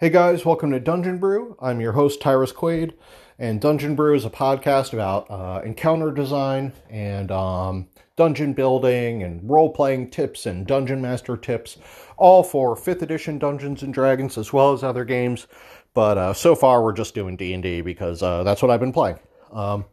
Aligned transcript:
Hey 0.00 0.10
guys, 0.10 0.44
welcome 0.44 0.72
to 0.72 0.80
Dungeon 0.80 1.18
Brew. 1.18 1.56
I'm 1.60 1.80
your 1.80 1.92
host, 1.92 2.20
Tyrus 2.20 2.52
Quaid, 2.52 2.94
and 3.38 3.60
Dungeon 3.60 3.94
Brew 3.94 4.16
is 4.16 4.24
a 4.24 4.28
podcast 4.28 4.92
about 4.92 5.30
uh, 5.30 5.62
encounter 5.64 6.10
design 6.10 6.72
and 6.90 7.30
um, 7.30 7.86
dungeon 8.16 8.54
building 8.54 9.22
and 9.22 9.48
role 9.48 9.70
playing 9.70 10.10
tips 10.10 10.46
and 10.46 10.66
dungeon 10.66 11.00
master 11.00 11.36
tips, 11.36 11.78
all 12.16 12.42
for 12.42 12.74
5th 12.74 13.02
edition 13.02 13.38
Dungeons 13.38 13.84
and 13.84 13.94
Dragons 13.94 14.36
as 14.36 14.52
well 14.52 14.72
as 14.72 14.82
other 14.82 15.04
games. 15.04 15.46
But 15.94 16.18
uh, 16.18 16.34
so 16.34 16.56
far, 16.56 16.82
we're 16.82 16.92
just 16.92 17.14
doing 17.14 17.36
D&D 17.36 17.82
because 17.82 18.20
uh, 18.20 18.42
that's 18.42 18.62
what 18.62 18.72
I've 18.72 18.80
been 18.80 18.92
playing. 18.92 19.20
Um, 19.52 19.84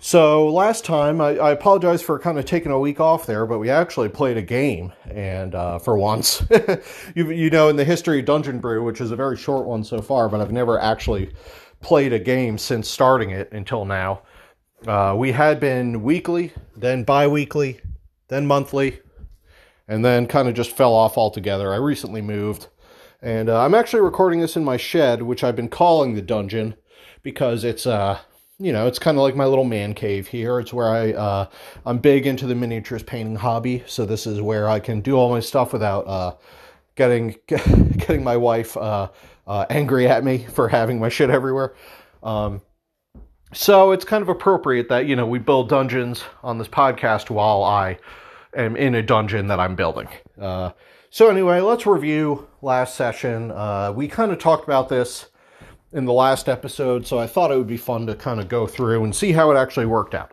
so 0.00 0.48
last 0.48 0.84
time, 0.84 1.20
I, 1.20 1.38
I, 1.38 1.50
apologize 1.50 2.02
for 2.02 2.18
kind 2.18 2.38
of 2.38 2.44
taking 2.44 2.70
a 2.70 2.78
week 2.78 3.00
off 3.00 3.26
there, 3.26 3.46
but 3.46 3.58
we 3.58 3.68
actually 3.68 4.08
played 4.08 4.36
a 4.36 4.42
game, 4.42 4.92
and 5.10 5.54
uh, 5.54 5.78
for 5.78 5.98
once, 5.98 6.42
you, 7.14 7.30
you 7.30 7.50
know, 7.50 7.68
in 7.68 7.76
the 7.76 7.84
history 7.84 8.20
of 8.20 8.24
Dungeon 8.24 8.60
Brew, 8.60 8.84
which 8.84 9.00
is 9.00 9.10
a 9.10 9.16
very 9.16 9.36
short 9.36 9.66
one 9.66 9.82
so 9.82 10.00
far, 10.00 10.28
but 10.28 10.40
I've 10.40 10.52
never 10.52 10.78
actually 10.78 11.32
played 11.80 12.12
a 12.12 12.18
game 12.18 12.58
since 12.58 12.88
starting 12.88 13.30
it 13.30 13.50
until 13.52 13.84
now. 13.84 14.22
Uh, 14.86 15.14
we 15.16 15.32
had 15.32 15.58
been 15.58 16.02
weekly, 16.02 16.52
then 16.76 17.02
bi-weekly, 17.02 17.80
then 18.28 18.46
monthly, 18.46 19.00
and 19.88 20.04
then 20.04 20.26
kind 20.26 20.48
of 20.48 20.54
just 20.54 20.76
fell 20.76 20.94
off 20.94 21.18
altogether. 21.18 21.72
I 21.72 21.76
recently 21.76 22.22
moved, 22.22 22.68
and 23.20 23.48
uh, 23.48 23.64
I'm 23.64 23.74
actually 23.74 24.02
recording 24.02 24.40
this 24.40 24.56
in 24.56 24.64
my 24.64 24.76
shed, 24.76 25.22
which 25.22 25.42
I've 25.42 25.56
been 25.56 25.68
calling 25.68 26.14
the 26.14 26.22
dungeon 26.22 26.76
because 27.22 27.64
it's 27.64 27.86
uh 27.86 28.20
you 28.58 28.72
know, 28.72 28.86
it's 28.86 28.98
kind 28.98 29.16
of 29.16 29.22
like 29.22 29.36
my 29.36 29.44
little 29.46 29.64
man 29.64 29.94
cave 29.94 30.26
here. 30.26 30.58
It's 30.58 30.72
where 30.72 30.88
I, 30.88 31.12
uh, 31.12 31.46
I'm 31.86 31.98
big 31.98 32.26
into 32.26 32.46
the 32.46 32.54
miniatures 32.54 33.02
painting 33.02 33.36
hobby. 33.36 33.84
So 33.86 34.04
this 34.04 34.26
is 34.26 34.40
where 34.40 34.68
I 34.68 34.80
can 34.80 35.00
do 35.00 35.14
all 35.16 35.30
my 35.30 35.40
stuff 35.40 35.72
without, 35.72 36.06
uh, 36.06 36.34
getting, 36.96 37.36
getting 37.46 38.24
my 38.24 38.36
wife, 38.36 38.76
uh, 38.76 39.08
uh, 39.46 39.64
angry 39.70 40.08
at 40.08 40.24
me 40.24 40.38
for 40.38 40.68
having 40.68 40.98
my 40.98 41.08
shit 41.08 41.30
everywhere. 41.30 41.74
Um, 42.22 42.60
so 43.52 43.92
it's 43.92 44.04
kind 44.04 44.22
of 44.22 44.28
appropriate 44.28 44.88
that, 44.88 45.06
you 45.06 45.16
know, 45.16 45.26
we 45.26 45.38
build 45.38 45.68
dungeons 45.68 46.24
on 46.42 46.58
this 46.58 46.68
podcast 46.68 47.30
while 47.30 47.62
I 47.62 47.98
am 48.54 48.76
in 48.76 48.94
a 48.94 49.02
dungeon 49.02 49.46
that 49.48 49.60
I'm 49.60 49.76
building. 49.76 50.08
Uh, 50.38 50.72
so 51.10 51.30
anyway, 51.30 51.60
let's 51.60 51.86
review 51.86 52.48
last 52.60 52.94
session. 52.96 53.50
Uh, 53.52 53.92
we 53.94 54.08
kind 54.08 54.32
of 54.32 54.38
talked 54.38 54.64
about 54.64 54.88
this, 54.88 55.26
in 55.92 56.04
the 56.04 56.12
last 56.12 56.48
episode, 56.48 57.06
so 57.06 57.18
I 57.18 57.26
thought 57.26 57.50
it 57.50 57.56
would 57.56 57.66
be 57.66 57.76
fun 57.76 58.06
to 58.06 58.14
kind 58.14 58.40
of 58.40 58.48
go 58.48 58.66
through 58.66 59.04
and 59.04 59.14
see 59.14 59.32
how 59.32 59.50
it 59.50 59.56
actually 59.56 59.86
worked 59.86 60.14
out. 60.14 60.32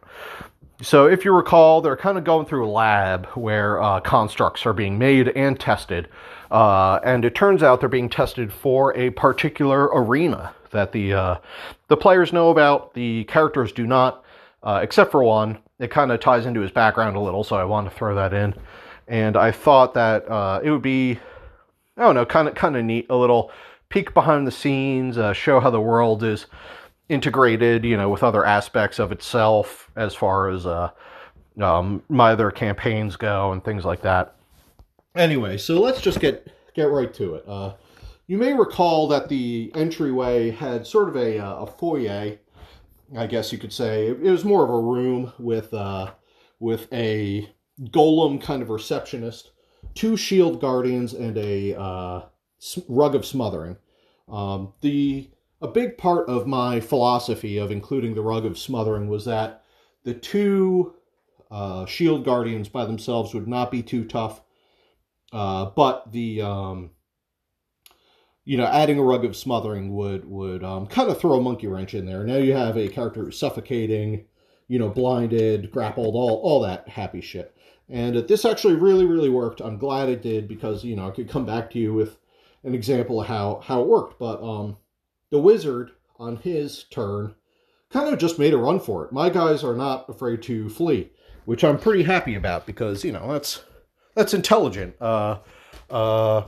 So, 0.81 1.07
if 1.07 1.23
you 1.23 1.31
recall, 1.31 1.79
they're 1.79 1.95
kind 1.95 2.17
of 2.17 2.25
going 2.25 2.45
through 2.45 2.67
a 2.67 2.69
lab 2.69 3.27
where 3.27 3.81
uh, 3.81 4.01
constructs 4.01 4.65
are 4.65 4.73
being 4.73 4.97
made 4.97 5.29
and 5.29 5.57
tested, 5.57 6.09
uh, 6.51 6.99
and 7.05 7.23
it 7.23 7.33
turns 7.33 7.63
out 7.63 7.79
they're 7.79 7.87
being 7.87 8.09
tested 8.09 8.51
for 8.51 8.95
a 8.97 9.11
particular 9.11 9.85
arena 9.85 10.53
that 10.71 10.91
the 10.91 11.13
uh, 11.13 11.35
the 11.87 11.95
players 11.95 12.33
know 12.33 12.49
about. 12.49 12.93
The 12.93 13.23
characters 13.23 13.71
do 13.71 13.87
not, 13.87 14.25
uh, 14.63 14.81
except 14.83 15.11
for 15.11 15.23
one. 15.23 15.59
It 15.79 15.91
kind 15.91 16.11
of 16.11 16.19
ties 16.19 16.45
into 16.45 16.59
his 16.59 16.71
background 16.71 17.15
a 17.15 17.21
little, 17.21 17.45
so 17.45 17.55
I 17.55 17.63
wanted 17.63 17.91
to 17.91 17.95
throw 17.95 18.13
that 18.15 18.33
in. 18.33 18.53
And 19.07 19.37
I 19.37 19.51
thought 19.51 19.93
that 19.93 20.29
uh, 20.29 20.59
it 20.61 20.71
would 20.71 20.81
be, 20.81 21.19
I 21.95 22.01
don't 22.01 22.15
know, 22.15 22.25
kind 22.25 22.49
of 22.49 22.55
kind 22.55 22.75
of 22.75 22.83
neat, 22.83 23.05
a 23.09 23.15
little 23.15 23.51
peek 23.89 24.13
behind 24.13 24.45
the 24.47 24.51
scenes, 24.51 25.17
uh, 25.17 25.33
show 25.33 25.59
how 25.59 25.69
the 25.69 25.81
world 25.81 26.23
is 26.23 26.47
integrated, 27.09 27.85
you 27.85 27.97
know, 27.97 28.09
with 28.09 28.23
other 28.23 28.45
aspects 28.45 28.99
of 28.99 29.11
itself 29.11 29.89
as 29.95 30.15
far 30.15 30.49
as 30.49 30.65
uh, 30.65 30.89
um, 31.61 32.01
my 32.09 32.31
other 32.31 32.51
campaigns 32.51 33.15
go 33.15 33.51
and 33.51 33.63
things 33.63 33.85
like 33.85 34.01
that. 34.01 34.35
Anyway, 35.15 35.57
so 35.57 35.79
let's 35.79 36.01
just 36.01 36.19
get 36.19 36.51
get 36.73 36.89
right 36.89 37.13
to 37.13 37.35
it. 37.35 37.45
Uh, 37.47 37.73
you 38.27 38.37
may 38.37 38.53
recall 38.53 39.07
that 39.07 39.29
the 39.29 39.71
entryway 39.75 40.49
had 40.49 40.85
sort 40.85 41.09
of 41.09 41.15
a, 41.15 41.37
uh, 41.37 41.55
a 41.57 41.67
foyer, 41.67 42.37
I 43.15 43.27
guess 43.27 43.51
you 43.51 43.57
could 43.57 43.71
say. 43.71 44.07
It 44.07 44.19
was 44.19 44.43
more 44.43 44.63
of 44.63 44.69
a 44.69 44.79
room 44.79 45.31
with 45.37 45.73
uh, 45.73 46.11
with 46.59 46.91
a 46.91 47.49
golem 47.83 48.41
kind 48.41 48.61
of 48.61 48.69
receptionist, 48.69 49.51
two 49.93 50.17
shield 50.17 50.59
guardians, 50.59 51.13
and 51.13 51.37
a 51.37 51.79
uh, 51.79 52.21
rug 52.87 53.15
of 53.15 53.25
smothering. 53.25 53.77
Um, 54.27 54.73
the 54.81 55.29
a 55.61 55.67
big 55.67 55.97
part 55.97 56.27
of 56.29 56.47
my 56.47 56.79
philosophy 56.79 57.57
of 57.57 57.71
including 57.71 58.13
the 58.13 58.21
rug 58.21 58.45
of 58.45 58.57
smothering 58.57 59.07
was 59.07 59.25
that 59.25 59.63
the 60.03 60.13
two 60.13 60.93
uh, 61.49 61.85
shield 61.85 62.25
guardians 62.25 62.69
by 62.69 62.85
themselves 62.85 63.33
would 63.33 63.47
not 63.47 63.71
be 63.71 63.81
too 63.81 64.03
tough, 64.05 64.41
uh, 65.31 65.65
but 65.75 66.11
the 66.11 66.41
um, 66.41 66.91
you 68.43 68.57
know 68.57 68.65
adding 68.65 68.99
a 68.99 69.03
rug 69.03 69.25
of 69.25 69.35
smothering 69.35 69.95
would 69.95 70.25
would 70.25 70.63
um, 70.63 70.87
kind 70.87 71.09
of 71.09 71.19
throw 71.19 71.39
a 71.39 71.41
monkey 71.41 71.67
wrench 71.67 71.93
in 71.93 72.05
there. 72.05 72.23
Now 72.23 72.37
you 72.37 72.53
have 72.53 72.77
a 72.77 72.87
character 72.87 73.23
who's 73.23 73.39
suffocating, 73.39 74.25
you 74.67 74.79
know, 74.79 74.89
blinded, 74.89 75.71
grappled, 75.71 76.15
all 76.15 76.41
all 76.43 76.61
that 76.61 76.89
happy 76.89 77.21
shit. 77.21 77.55
And 77.87 78.15
this 78.15 78.45
actually 78.45 78.75
really, 78.75 79.05
really 79.05 79.29
worked. 79.29 79.61
I'm 79.61 79.77
glad 79.77 80.09
it 80.09 80.23
did 80.23 80.47
because, 80.47 80.83
you 80.83 80.95
know, 80.95 81.07
I 81.07 81.11
could 81.11 81.29
come 81.29 81.45
back 81.45 81.69
to 81.71 81.79
you 81.79 81.93
with 81.93 82.17
an 82.65 82.73
example 82.73 83.21
of 83.21 83.27
how 83.27 83.61
how 83.63 83.81
it 83.81 83.87
worked. 83.87 84.19
But 84.19 84.43
um, 84.43 84.77
the 85.29 85.39
wizard 85.39 85.91
on 86.19 86.37
his 86.37 86.83
turn 86.85 87.35
kind 87.91 88.11
of 88.11 88.19
just 88.19 88.39
made 88.39 88.53
a 88.53 88.57
run 88.57 88.79
for 88.79 89.05
it. 89.05 89.11
My 89.13 89.29
guys 89.29 89.63
are 89.63 89.75
not 89.75 90.09
afraid 90.09 90.41
to 90.43 90.67
flee, 90.69 91.11
which 91.45 91.63
I'm 91.63 91.79
pretty 91.79 92.03
happy 92.03 92.35
about 92.35 92.65
because 92.65 93.05
you 93.05 93.11
know 93.11 93.31
that's 93.31 93.63
that's 94.15 94.33
intelligent. 94.33 94.95
Uh, 94.99 95.37
uh, 95.89 96.43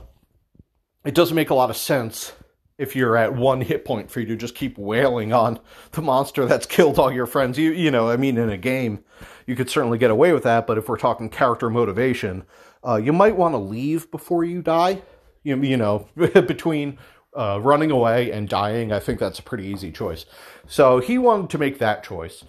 it 1.04 1.14
doesn't 1.14 1.36
make 1.36 1.50
a 1.50 1.54
lot 1.54 1.70
of 1.70 1.76
sense 1.76 2.32
if 2.76 2.94
you're 2.94 3.16
at 3.16 3.34
one 3.34 3.60
hit 3.60 3.84
point 3.84 4.10
for 4.10 4.20
you 4.20 4.26
to 4.26 4.36
just 4.36 4.54
keep 4.54 4.78
wailing 4.78 5.32
on 5.32 5.58
the 5.92 6.02
monster 6.02 6.46
that's 6.46 6.66
killed 6.66 6.98
all 6.98 7.12
your 7.12 7.26
friends. 7.26 7.58
You 7.58 7.72
you 7.72 7.90
know, 7.90 8.10
I 8.10 8.16
mean, 8.16 8.36
in 8.36 8.50
a 8.50 8.58
game, 8.58 9.04
you 9.46 9.54
could 9.54 9.70
certainly 9.70 9.98
get 9.98 10.10
away 10.10 10.32
with 10.32 10.42
that, 10.42 10.66
but 10.66 10.78
if 10.78 10.88
we're 10.88 10.98
talking 10.98 11.28
character 11.28 11.70
motivation, 11.70 12.44
uh, 12.86 12.96
you 12.96 13.12
might 13.12 13.36
want 13.36 13.54
to 13.54 13.58
leave 13.58 14.10
before 14.10 14.42
you 14.44 14.62
die 14.62 15.02
you, 15.42 15.56
you 15.62 15.76
know, 15.76 16.08
between 16.16 16.98
uh, 17.36 17.60
running 17.62 17.90
away 17.90 18.30
and 18.30 18.48
dying, 18.48 18.92
I 18.92 18.98
think 18.98 19.18
that's 19.18 19.38
a 19.38 19.42
pretty 19.42 19.64
easy 19.64 19.92
choice. 19.92 20.26
So 20.66 21.00
he 21.00 21.18
wanted 21.18 21.50
to 21.50 21.58
make 21.58 21.78
that 21.78 22.02
choice. 22.02 22.44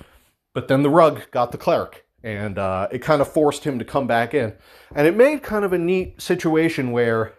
But 0.53 0.67
then 0.67 0.83
the 0.83 0.89
rug 0.89 1.29
got 1.31 1.51
the 1.51 1.57
cleric, 1.57 2.05
and 2.23 2.57
uh, 2.57 2.87
it 2.91 2.99
kind 2.99 3.21
of 3.21 3.31
forced 3.31 3.63
him 3.63 3.79
to 3.79 3.85
come 3.85 4.07
back 4.07 4.33
in. 4.33 4.53
And 4.95 5.07
it 5.07 5.15
made 5.15 5.43
kind 5.43 5.63
of 5.63 5.73
a 5.73 5.77
neat 5.77 6.21
situation 6.21 6.91
where 6.91 7.33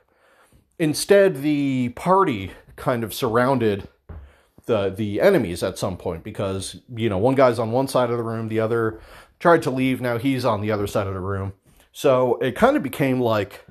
instead 0.79 1.43
the 1.43 1.91
party 1.91 2.53
kind 2.77 3.05
of 3.05 3.13
surrounded 3.13 3.89
the 4.67 4.91
the 4.91 5.21
enemies 5.21 5.63
at 5.63 5.79
some 5.79 5.97
point 5.97 6.23
because 6.25 6.77
you 6.95 7.09
know 7.09 7.19
one 7.19 7.35
guy's 7.35 7.59
on 7.59 7.73
one 7.73 7.89
side 7.89 8.11
of 8.11 8.17
the 8.17 8.23
room 8.23 8.49
the 8.49 8.61
other 8.61 9.01
tried 9.39 9.63
to 9.63 9.71
leave 9.71 10.01
now 10.01 10.17
he's 10.17 10.45
on 10.45 10.61
the 10.61 10.71
other 10.71 10.87
side 10.87 11.07
of 11.07 11.15
the 11.15 11.21
room 11.21 11.53
so 11.93 12.37
it 12.37 12.55
kind 12.55 12.77
of 12.77 12.83
became 12.83 13.21
like 13.21 13.67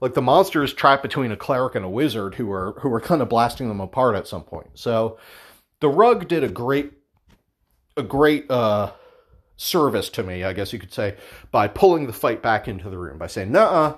like 0.00 0.14
the 0.14 0.22
monster 0.22 0.62
is 0.62 0.72
trapped 0.72 1.02
between 1.02 1.32
a 1.32 1.36
cleric 1.36 1.74
and 1.74 1.84
a 1.84 1.90
wizard 1.90 2.34
who 2.36 2.50
are 2.52 2.72
who 2.80 2.92
are 2.92 3.00
kind 3.00 3.22
of 3.22 3.28
blasting 3.28 3.68
them 3.68 3.80
apart 3.80 4.14
at 4.14 4.28
some 4.28 4.42
point. 4.42 4.70
So 4.74 5.18
the 5.80 5.88
rug 5.88 6.28
did 6.28 6.44
a 6.44 6.48
great 6.48 6.92
a 7.96 8.02
great 8.02 8.50
uh, 8.50 8.92
service 9.56 10.08
to 10.10 10.22
me, 10.22 10.44
I 10.44 10.52
guess 10.52 10.72
you 10.72 10.78
could 10.78 10.92
say, 10.94 11.16
by 11.50 11.68
pulling 11.68 12.06
the 12.06 12.12
fight 12.12 12.42
back 12.42 12.68
into 12.68 12.88
the 12.88 12.98
room 12.98 13.18
by 13.18 13.26
saying, 13.26 13.50
"Nah, 13.50 13.96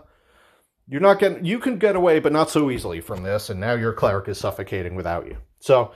you're 0.88 1.00
not 1.00 1.18
getting. 1.18 1.44
You 1.44 1.58
can 1.58 1.78
get 1.78 1.96
away, 1.96 2.18
but 2.18 2.32
not 2.32 2.50
so 2.50 2.70
easily 2.70 3.00
from 3.00 3.22
this." 3.22 3.50
And 3.50 3.60
now 3.60 3.74
your 3.74 3.92
cleric 3.92 4.28
is 4.28 4.38
suffocating 4.38 4.94
without 4.94 5.26
you. 5.26 5.36
So 5.60 5.92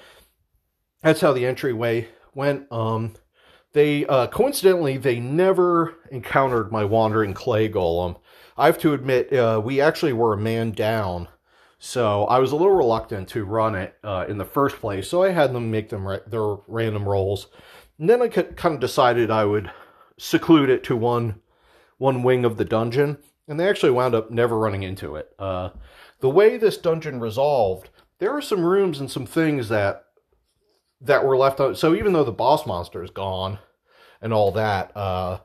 that's 1.03 1.21
how 1.21 1.33
the 1.33 1.47
entryway 1.47 2.09
went. 2.35 2.71
Um, 2.71 3.15
they 3.73 4.07
uh, 4.07 4.27
coincidentally 4.29 4.99
they 4.99 5.19
never 5.19 5.95
encountered 6.11 6.71
my 6.71 6.85
wandering 6.85 7.35
clay 7.35 7.69
golem 7.69 8.17
I 8.57 8.67
have 8.67 8.79
to 8.79 8.95
admit, 8.95 9.33
uh, 9.33 9.61
we 9.65 9.81
actually 9.81 10.13
were 10.13 10.33
a 10.33 10.39
man 10.39 10.71
down, 10.71 11.29
so 11.79 12.25
I 12.27 12.39
was 12.39 12.53
a 12.53 12.57
little 12.57 12.75
reluctant 12.75 13.29
to 13.31 13.45
run 13.45 13.75
it 13.75 13.97
uh, 14.05 14.27
in 14.29 14.39
the 14.39 14.45
first 14.45 14.77
place. 14.77 15.09
So 15.09 15.23
I 15.23 15.31
had 15.31 15.53
them 15.53 15.71
make 15.71 15.89
them 15.89 16.07
ra- 16.07 16.19
their 16.27 16.57
random 16.69 17.09
rolls, 17.09 17.49
and 17.99 18.09
then 18.09 18.23
I 18.23 18.29
kind 18.29 18.75
of 18.75 18.81
decided 18.81 19.31
I 19.31 19.45
would 19.45 19.71
seclude 20.17 20.71
it 20.71 20.85
to 20.85 20.97
one 20.97 21.41
one 21.99 22.23
wing 22.23 22.45
of 22.45 22.57
the 22.57 22.65
dungeon, 22.65 23.19
and 23.49 23.59
they 23.59 23.69
actually 23.69 23.93
wound 23.93 24.15
up 24.15 24.31
never 24.31 24.59
running 24.59 24.83
into 24.83 25.17
it. 25.17 25.33
Uh, 25.39 25.71
the 26.21 26.31
way 26.31 26.57
this 26.57 26.77
dungeon 26.77 27.21
resolved, 27.21 27.91
there 28.19 28.31
are 28.31 28.43
some 28.43 28.65
rooms 28.65 29.01
and 29.01 29.11
some 29.11 29.27
things 29.27 29.69
that 29.69 30.05
that 31.01 31.25
were 31.25 31.37
left 31.37 31.61
out. 31.61 31.77
So 31.77 31.95
even 31.95 32.13
though 32.13 32.25
the 32.25 32.33
boss 32.33 32.67
monster 32.67 33.03
is 33.03 33.11
gone 33.11 33.59
and 34.23 34.33
all 34.33 34.53
that, 34.53 34.97
uh, 34.97 35.39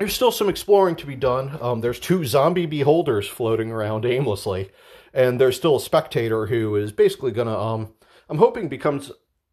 there's 0.00 0.14
still 0.14 0.32
some 0.32 0.48
exploring 0.48 0.96
to 0.96 1.06
be 1.06 1.14
done. 1.14 1.58
Um, 1.60 1.82
there's 1.82 2.00
two 2.00 2.24
zombie 2.24 2.64
beholders 2.64 3.28
floating 3.28 3.70
around 3.70 4.06
aimlessly, 4.06 4.70
and 5.12 5.38
there's 5.38 5.56
still 5.56 5.76
a 5.76 5.80
spectator 5.80 6.46
who 6.46 6.74
is 6.74 6.90
basically 6.90 7.32
gonna, 7.32 7.56
um, 7.56 7.92
I'm 8.30 8.38
hoping 8.38 8.68
becomes 8.68 9.12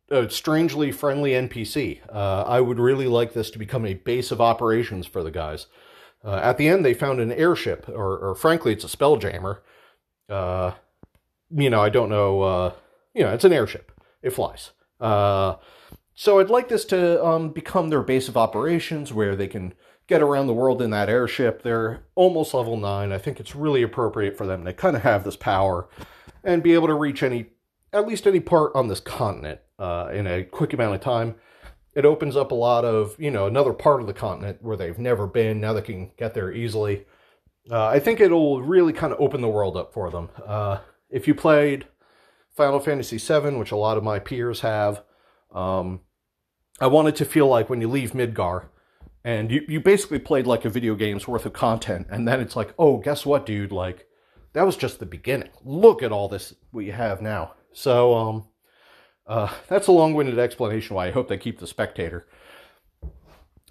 a 0.10 0.30
strangely 0.30 0.94
friendly 0.94 1.32
NPC. 1.32 2.00
Uh, 2.10 2.44
I 2.44 2.62
would 2.62 2.80
really 2.80 3.08
like 3.08 3.34
this 3.34 3.52
to 3.52 3.60
become 3.60 3.86
a 3.86 3.96
base 3.96 4.32
of 4.32 4.40
operations 4.40 5.06
for 5.06 5.22
the 5.22 5.32
guys. 5.32 5.68
Uh, 6.24 6.40
at 6.42 6.58
the 6.58 6.70
end, 6.70 6.86
they 6.86 6.94
found 6.94 7.20
an 7.20 7.34
airship, 7.34 7.90
or, 7.90 8.18
or 8.18 8.34
frankly, 8.34 8.72
it's 8.72 8.86
a 8.86 8.98
spelljammer. 8.98 9.60
Uh, 10.30 10.72
you 11.52 11.70
know, 11.70 11.82
I 11.82 11.90
don't 11.90 12.10
know, 12.10 12.42
uh, 12.42 12.74
you 13.14 13.24
know, 13.24 13.34
it's 13.34 13.44
an 13.44 13.52
airship. 13.52 13.92
It 14.22 14.30
flies. 14.30 14.72
Uh, 15.02 15.56
so 16.16 16.40
I'd 16.40 16.50
like 16.50 16.70
this 16.70 16.86
to 16.86 17.24
um, 17.24 17.50
become 17.50 17.90
their 17.90 18.02
base 18.02 18.30
of 18.30 18.38
operations 18.38 19.12
where 19.12 19.36
they 19.36 19.48
can 19.48 19.74
get 20.08 20.22
around 20.22 20.48
the 20.48 20.54
world 20.54 20.82
in 20.82 20.90
that 20.92 21.10
airship. 21.10 21.62
They're 21.62 22.04
almost 22.16 22.54
level 22.54 22.78
9. 22.78 23.12
I 23.12 23.18
think 23.18 23.40
it's 23.40 23.56
really 23.56 23.84
appropriate 23.84 24.38
for 24.38 24.48
them 24.48 24.66
to 24.66 24.74
kind 24.74 24.96
of 24.96 25.04
have 25.04 25.24
this 25.24 25.36
power 25.36 25.88
and 26.44 26.64
be 26.64 26.74
able 26.74 26.88
to 26.88 26.94
reach 26.94 27.22
any, 27.22 27.48
at 27.92 28.08
least 28.08 28.26
any 28.26 28.40
part 28.40 28.72
on 28.74 28.88
this 28.88 29.02
continent 29.02 29.60
uh, 29.78 30.10
in 30.14 30.26
a 30.26 30.44
quick 30.44 30.74
amount 30.74 30.96
of 30.96 31.02
time. 31.02 31.36
It 31.94 32.06
opens 32.06 32.36
up 32.36 32.52
a 32.52 32.56
lot 32.56 32.86
of, 32.86 33.16
you 33.20 33.32
know, 33.32 33.48
another 33.48 33.74
part 33.74 34.02
of 34.02 34.08
the 34.08 34.14
continent 34.14 34.60
where 34.62 34.78
they've 34.78 35.00
never 35.00 35.28
been. 35.28 35.60
Now 35.60 35.74
they 35.74 35.82
can 35.82 36.12
get 36.18 36.34
there 36.34 36.52
easily. 36.52 37.06
Uh, 37.70 37.88
I 37.88 38.00
think 38.00 38.22
it'll 38.22 38.62
really 38.62 38.94
kind 38.94 39.12
of 39.12 39.20
open 39.20 39.42
the 39.42 39.50
world 39.50 39.76
up 39.76 39.94
for 39.94 40.10
them. 40.10 40.30
Uh, 40.46 40.80
if 41.10 41.28
you 41.28 41.36
played 41.36 41.86
Final 42.56 42.80
Fantasy 42.80 43.18
VII, 43.18 43.58
which 43.58 43.72
a 43.72 43.76
lot 43.76 43.98
of 43.98 44.04
my 44.04 44.20
peers 44.20 44.62
have, 44.62 45.04
um, 45.54 46.02
I 46.80 46.88
wanted 46.88 47.16
to 47.18 47.26
feel 47.26 47.48
like 47.48 47.70
when 47.70 47.82
you 47.82 47.90
leave 47.90 48.12
Midgar, 48.12 48.66
and 49.24 49.52
you, 49.52 49.66
you 49.68 49.80
basically 49.80 50.20
played 50.20 50.48
like 50.48 50.66
a 50.66 50.70
video 50.70 50.96
game's 50.96 51.28
worth 51.28 51.46
of 51.46 51.54
content, 51.54 52.08
and 52.10 52.28
then 52.28 52.40
it's 52.40 52.56
like, 52.56 52.74
oh, 52.78 52.98
guess 52.98 53.26
what, 53.26 53.46
dude? 53.46 53.72
Like, 53.72 54.08
that 54.54 54.66
was 54.66 54.78
just 54.78 55.00
the 55.00 55.06
beginning. 55.06 55.50
Look 55.64 56.02
at 56.02 56.12
all 56.12 56.30
this 56.30 56.54
we 56.72 56.90
have 56.90 57.22
now. 57.22 57.54
So, 57.74 58.16
um, 58.16 58.48
uh, 59.28 59.54
that's 59.68 59.88
a 59.88 59.92
long-winded 59.92 60.40
explanation 60.40 60.96
why 60.96 61.08
I 61.08 61.12
hope 61.12 61.28
they 61.28 61.38
keep 61.38 61.60
the 61.60 61.68
spectator. 61.68 62.26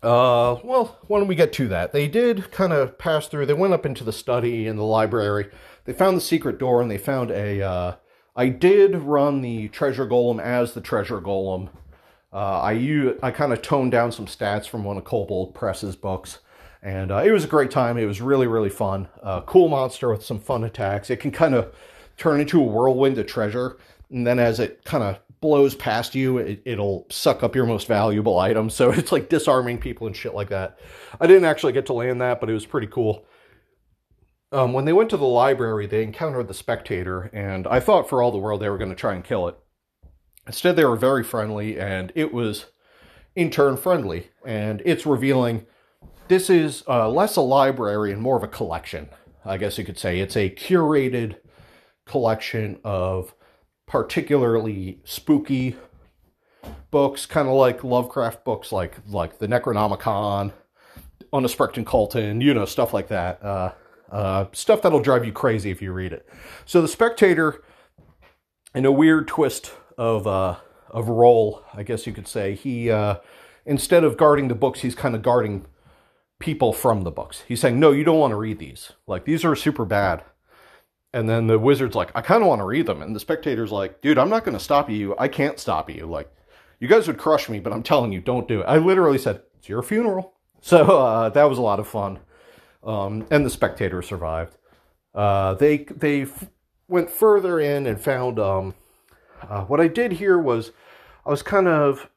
Uh, 0.03 0.61
well, 0.63 0.99
why 1.09 1.19
don't 1.19 1.27
we 1.27 1.35
get 1.35 1.53
to 1.55 1.69
that? 1.69 1.93
They 1.93 2.07
did 2.07 2.51
kind 2.53 2.73
of 2.73 2.99
pass 2.99 3.27
through. 3.27 3.47
They 3.47 3.55
went 3.55 3.73
up 3.73 3.87
into 3.87 4.05
the 4.05 4.13
study 4.13 4.69
and 4.69 4.79
the 4.79 4.85
library. 4.85 5.51
They 5.85 5.95
found 5.95 6.17
the 6.17 6.21
secret 6.21 6.59
door, 6.59 6.83
and 6.83 6.91
they 6.91 6.99
found 6.99 7.31
a. 7.31 7.63
Uh, 7.63 7.95
I 8.37 8.51
did 8.51 8.95
run 8.95 9.41
the 9.41 9.69
treasure 9.69 10.07
golem 10.07 10.41
as 10.41 10.75
the 10.75 10.83
treasure 10.83 11.21
golem. 11.21 11.71
Uh, 12.37 13.17
I 13.23 13.31
kind 13.31 13.55
of 13.55 13.63
toned 13.63 13.93
down 13.93 14.13
some 14.13 14.27
stats 14.27 14.69
from 14.69 14.85
one 14.85 14.99
of 14.99 15.05
Kobold 15.05 15.55
Press's 15.55 15.97
books, 15.97 16.41
and 16.83 17.11
uh, 17.11 17.23
it 17.25 17.31
was 17.31 17.45
a 17.45 17.49
great 17.49 17.71
time. 17.71 17.97
It 17.97 18.05
was 18.05 18.21
really 18.21 18.47
really 18.47 18.69
fun. 18.69 19.09
Uh, 19.23 19.41
cool 19.41 19.69
monster 19.69 20.11
with 20.11 20.23
some 20.23 20.39
fun 20.39 20.63
attacks. 20.63 21.09
It 21.09 21.17
can 21.17 21.31
kind 21.31 21.55
of 21.55 21.75
turn 22.19 22.39
into 22.39 22.61
a 22.61 22.65
whirlwind 22.65 23.17
of 23.17 23.27
treasure, 23.27 23.79
and 24.11 24.27
then 24.27 24.39
as 24.39 24.61
it 24.61 24.85
kind 24.85 25.03
of 25.03 25.19
blows 25.41 25.75
past 25.75 26.15
you, 26.15 26.37
it, 26.37 26.77
will 26.77 27.07
suck 27.09 27.43
up 27.43 27.57
your 27.57 27.65
most 27.65 27.89
valuable 27.89 28.39
items. 28.39 28.75
So 28.75 28.91
it's 28.93 29.13
like 29.13 29.31
disarming 29.31 29.79
people 29.79 30.07
and 30.07 30.15
shit 30.15 30.35
like 30.35 30.51
that. 30.51 30.79
I 31.19 31.27
didn't 31.27 31.47
actually 31.47 31.73
get 31.73 31.87
to 31.87 31.95
land 31.95 32.21
that, 32.21 32.39
but 32.41 32.51
it 32.51 32.55
was 32.55 32.67
pretty 32.67 32.89
cool. 32.89 33.25
Um, 34.53 34.75
when 34.75 34.85
they 34.85 34.93
went 34.93 35.09
to 35.09 35.17
the 35.17 35.25
library, 35.25 35.87
they 35.87 36.03
encountered 36.03 36.49
the 36.49 36.55
spectator, 36.55 37.31
and 37.33 37.67
I 37.67 37.81
thought 37.81 38.11
for 38.11 38.23
all 38.23 38.31
the 38.31 38.37
world 38.37 38.61
they 38.61 38.69
were 38.69 38.79
going 38.79 38.91
to 38.91 38.95
try 38.95 39.15
and 39.15 39.25
kill 39.25 39.49
it. 39.49 39.57
Instead, 40.47 40.77
they 40.77 40.85
were 40.85 40.97
very 40.97 41.25
friendly, 41.25 41.79
and 41.79 42.13
it 42.15 42.33
was 42.33 42.67
in 43.35 43.51
turn 43.51 43.77
friendly. 43.77 44.31
And 44.45 44.83
it's 44.85 45.05
revealing 45.07 45.67
this 46.29 46.51
is 46.51 46.83
uh, 46.89 47.09
less 47.09 47.37
a 47.37 47.41
library 47.41 48.13
and 48.13 48.21
more 48.21 48.37
of 48.37 48.43
a 48.43 48.49
collection, 48.49 49.09
I 49.45 49.57
guess 49.59 49.79
you 49.79 49.85
could 49.85 49.99
say. 49.99 50.21
It's 50.21 50.37
a 50.37 50.51
curated 50.51 51.37
collection 52.05 52.79
of 52.85 53.35
particularly 53.87 55.01
spooky 55.05 55.77
books, 56.91 57.27
kind 57.27 57.49
of 57.49 57.55
like 57.55 57.85
Lovecraft 57.85 58.45
books, 58.45 58.73
like 58.73 58.97
like 59.09 59.39
the 59.39 59.47
Necronomicon, 59.47 60.53
Unsuspecting 61.33 61.85
Cultin, 61.85 62.43
you 62.43 62.55
know, 62.55 62.65
stuff 62.65 62.93
like 62.93 63.09
that. 63.09 63.43
Uh, 63.43 63.73
uh, 64.11 64.47
stuff 64.53 64.83
that'll 64.83 65.01
drive 65.01 65.25
you 65.25 65.33
crazy 65.33 65.71
if 65.71 65.83
you 65.83 65.93
read 65.93 66.13
it. 66.13 66.29
So 66.65 66.81
the 66.81 66.89
Spectator, 66.89 67.63
in 68.75 68.85
a 68.85 68.93
weird 68.93 69.27
twist 69.27 69.73
of 69.97 70.27
uh, 70.27 70.57
of 70.91 71.09
role, 71.09 71.63
I 71.75 71.83
guess 71.83 72.07
you 72.07 72.13
could 72.13 72.29
say, 72.29 72.55
he 72.55 72.91
uh, 72.91 73.17
instead 73.65 74.05
of 74.05 74.17
guarding 74.17 74.49
the 74.49 74.55
books, 74.55 74.81
he's 74.81 74.95
kind 74.95 75.15
of 75.15 75.23
guarding 75.23 75.67
people 76.39 76.73
from 76.73 77.03
the 77.03 77.11
books. 77.11 77.45
He's 77.47 77.61
saying, 77.61 77.81
"No, 77.81 77.93
you 77.93 78.05
don't 78.05 78.19
want 78.19 78.33
to 78.33 78.37
read 78.37 78.59
these. 78.59 78.93
Like 79.07 79.25
these 79.25 79.45
are 79.45 79.57
super 79.57 79.85
bad." 79.85 80.25
And 81.13 81.31
then 81.31 81.47
the 81.47 81.59
wizard's 81.59 81.97
like, 81.97 82.11
I 82.15 82.21
kind 82.21 82.43
of 82.43 82.49
want 82.49 82.61
to 82.61 82.67
read 82.67 82.85
them. 82.85 83.01
And 83.01 83.17
the 83.17 83.21
spectator's 83.21 83.73
like, 83.73 84.03
dude, 84.03 84.19
I'm 84.19 84.29
not 84.29 84.45
going 84.45 84.57
to 84.59 84.63
stop 84.63 84.91
you. 84.91 85.15
I 85.19 85.29
can't 85.29 85.59
stop 85.59 85.89
you. 85.89 86.05
Like, 86.05 86.31
you 86.79 86.89
guys 86.89 87.07
would 87.07 87.17
crush 87.17 87.49
me, 87.49 87.59
but 87.59 87.73
I'm 87.73 87.83
telling 87.83 88.13
you, 88.13 88.21
don't 88.21 88.47
do 88.47 88.61
it. 88.61 88.65
I 88.65 88.77
literally 88.77 89.17
said, 89.17 89.41
it's 89.59 89.69
your 89.69 89.83
funeral. 89.83 90.35
So 90.63 90.99
uh, 90.99 91.29
that 91.29 91.45
was 91.45 91.59
a 91.59 91.63
lot 91.63 91.79
of 91.79 91.87
fun. 91.87 92.19
Um, 92.83 93.27
and 93.31 93.47
the 93.47 93.51
spectator 93.51 94.03
survived. 94.03 94.57
Uh, 95.15 95.55
they 95.55 95.85
they 95.85 96.23
f- 96.23 96.47
went 96.89 97.09
further 97.09 97.61
in 97.61 97.87
and 97.87 98.01
found 98.01 98.41
um, 98.41 98.75
uh, 99.49 99.65
what 99.65 99.81
I 99.81 99.89
did 99.89 100.13
here 100.13 100.39
was 100.39 100.73
I 101.25 101.31
was 101.31 101.43
kind 101.43 101.69
of 101.69 102.09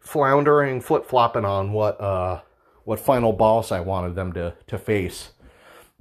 floundering, 0.00 0.80
flip 0.80 1.06
flopping 1.06 1.44
on 1.44 1.72
what 1.72 2.00
uh, 2.00 2.42
what 2.84 3.00
final 3.00 3.32
boss 3.32 3.72
I 3.72 3.80
wanted 3.80 4.14
them 4.14 4.32
to 4.34 4.54
to 4.66 4.78
face 4.78 5.30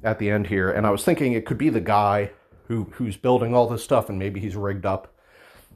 at 0.04 0.20
the 0.20 0.30
end 0.30 0.48
here, 0.48 0.70
and 0.70 0.86
I 0.86 0.92
was 0.92 1.04
thinking 1.04 1.34
it 1.34 1.46
could 1.46 1.58
be 1.58 1.70
the 1.70 1.82
guy 1.82 2.32
who 2.68 2.86
who's 2.94 3.18
building 3.18 3.56
all 3.56 3.68
this 3.68 3.84
stuff, 3.84 4.10
and 4.10 4.20
maybe 4.20 4.40
he's 4.40 4.56
rigged 4.56 4.86
up 4.86 5.16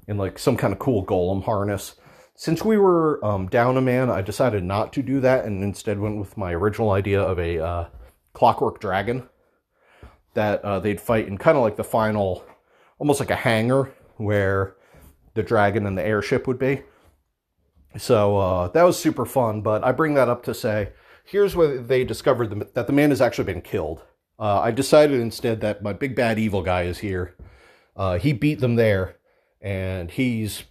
in 0.07 0.17
like 0.17 0.39
some 0.39 0.57
kind 0.57 0.73
of 0.73 0.79
cool 0.79 1.05
golem 1.05 1.43
harness. 1.43 1.95
Since 2.35 2.63
we 2.63 2.77
were 2.77 3.23
um, 3.25 3.47
down 3.47 3.77
a 3.77 3.81
man, 3.81 4.11
I 4.11 4.21
decided 4.21 4.63
not 4.63 4.93
to 4.93 5.01
do 5.01 5.19
that, 5.21 5.45
and 5.45 5.63
instead 5.63 5.99
went 5.99 6.19
with 6.19 6.37
my 6.37 6.53
original 6.53 6.91
idea 6.91 7.21
of 7.21 7.39
a 7.39 7.59
uh, 7.59 7.87
clockwork 8.33 8.79
dragon 8.79 9.27
that 10.35 10.63
uh, 10.63 10.79
they'd 10.79 11.01
fight 11.01 11.27
in 11.27 11.37
kind 11.39 11.57
of 11.57 11.63
like 11.63 11.77
the 11.77 11.83
final, 11.83 12.45
almost 12.99 13.19
like 13.19 13.31
a 13.31 13.35
hangar 13.35 13.91
where 14.17 14.75
the 15.33 15.43
dragon 15.43 15.85
and 15.85 15.97
the 15.97 16.05
airship 16.05 16.47
would 16.47 16.59
be. 16.59 16.81
So 17.97 18.37
uh, 18.37 18.67
that 18.69 18.83
was 18.83 18.99
super 18.99 19.25
fun, 19.25 19.61
but 19.61 19.83
I 19.83 19.91
bring 19.91 20.13
that 20.15 20.29
up 20.29 20.43
to 20.43 20.53
say 20.53 20.89
here's 21.23 21.55
where 21.55 21.81
they 21.81 22.03
discovered 22.03 22.73
that 22.73 22.87
the 22.87 22.93
man 22.93 23.09
has 23.09 23.21
actually 23.21 23.45
been 23.45 23.61
killed. 23.61 24.01
Uh, 24.39 24.59
I 24.59 24.71
decided 24.71 25.19
instead 25.19 25.61
that 25.61 25.81
my 25.81 25.93
big 25.93 26.15
bad 26.15 26.37
evil 26.39 26.61
guy 26.61 26.83
is 26.83 26.99
here. 26.99 27.35
Uh, 27.95 28.17
he 28.19 28.33
beat 28.33 28.59
them 28.59 28.75
there, 28.75 29.17
and 29.61 30.11
he's 30.11 30.63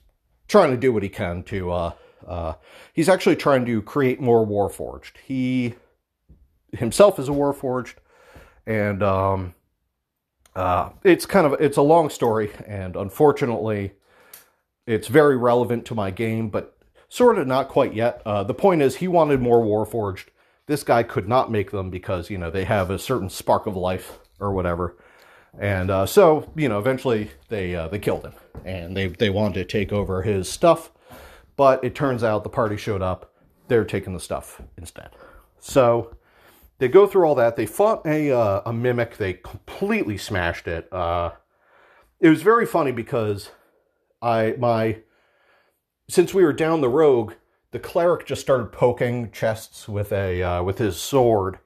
trying 0.47 0.71
to 0.71 0.77
do 0.77 0.93
what 0.93 1.03
he 1.03 1.09
can 1.09 1.43
to. 1.45 1.71
Uh, 1.73 1.93
uh 2.27 2.55
he's 2.93 3.09
actually 3.09 3.37
trying 3.37 3.67
to 3.67 3.83
create 3.83 4.21
more 4.21 4.47
Warforged. 4.47 5.17
He 5.25 5.75
himself 6.73 7.19
is 7.19 7.29
a 7.29 7.33
Warforged, 7.33 7.95
and 8.67 9.03
um, 9.03 9.55
uh, 10.57 10.91
it's 11.05 11.27
kind 11.27 11.47
of 11.47 11.61
it's 11.61 11.77
a 11.77 11.83
long 11.83 12.11
story, 12.11 12.51
and 12.67 12.97
unfortunately, 12.97 13.93
it's 14.87 15.07
very 15.07 15.37
relevant 15.37 15.85
to 15.87 15.95
my 15.95 16.11
game, 16.11 16.49
but 16.49 16.77
sort 17.09 17.39
of 17.39 17.47
not 17.47 17.69
quite 17.69 17.95
yet. 17.95 18.23
Uh, 18.27 18.43
the 18.43 18.55
point 18.55 18.83
is, 18.83 18.97
he 18.97 19.07
wanted 19.07 19.41
more 19.41 19.63
Warforged 19.63 20.27
this 20.67 20.83
guy 20.83 21.03
could 21.03 21.29
not 21.29 21.51
make 21.51 21.71
them 21.71 21.91
because, 21.91 22.29
you 22.29 22.39
know, 22.39 22.51
they 22.51 22.65
have 22.65 22.91
a 22.91 22.99
certain 22.99 23.31
spark 23.31 23.67
of 23.67 23.77
life 23.77 24.19
or 24.41 24.53
whatever. 24.53 24.97
And 25.59 25.91
uh, 25.91 26.07
so, 26.07 26.53
you 26.57 26.69
know, 26.69 26.79
eventually 26.79 27.31
they 27.49 27.75
uh, 27.75 27.89
they 27.89 27.99
killed 27.99 28.25
him, 28.25 28.35
and 28.65 28.95
they 28.95 29.07
they 29.07 29.31
wanted 29.31 29.55
to 29.55 29.65
take 29.65 29.91
over 29.91 30.23
his 30.23 30.51
stuff, 30.51 30.91
but 31.57 31.83
it 31.83 31.95
turns 31.95 32.23
out 32.23 32.43
the 32.43 32.51
party 32.51 32.77
showed 32.77 33.01
up. 33.01 33.33
They're 33.69 33.85
taking 33.85 34.13
the 34.13 34.21
stuff 34.21 34.61
instead. 34.77 35.11
So 35.59 36.15
they 36.79 36.89
go 36.89 37.07
through 37.07 37.27
all 37.27 37.35
that. 37.37 37.57
They 37.57 37.67
fought 37.67 38.07
a 38.07 38.31
uh, 38.31 38.63
a 38.67 38.73
mimic. 38.73 39.17
They 39.17 39.35
completely 39.35 40.19
smashed 40.19 40.69
it. 40.69 40.93
Uh, 40.93 41.33
it 42.21 42.29
was 42.29 42.43
very 42.43 42.67
funny 42.67 42.93
because 42.93 43.51
I 44.21 44.55
my 44.59 44.99
since 46.09 46.35
we 46.35 46.45
were 46.45 46.53
down 46.53 46.81
the 46.81 46.89
rogue, 46.89 47.35
the 47.73 47.79
cleric 47.79 48.27
just 48.27 48.43
started 48.43 48.73
poking 48.73 49.31
chests 49.33 49.89
with 49.89 50.13
a 50.13 50.43
uh, 50.43 50.63
with 50.63 50.79
his 50.79 51.01
sword, 51.01 51.59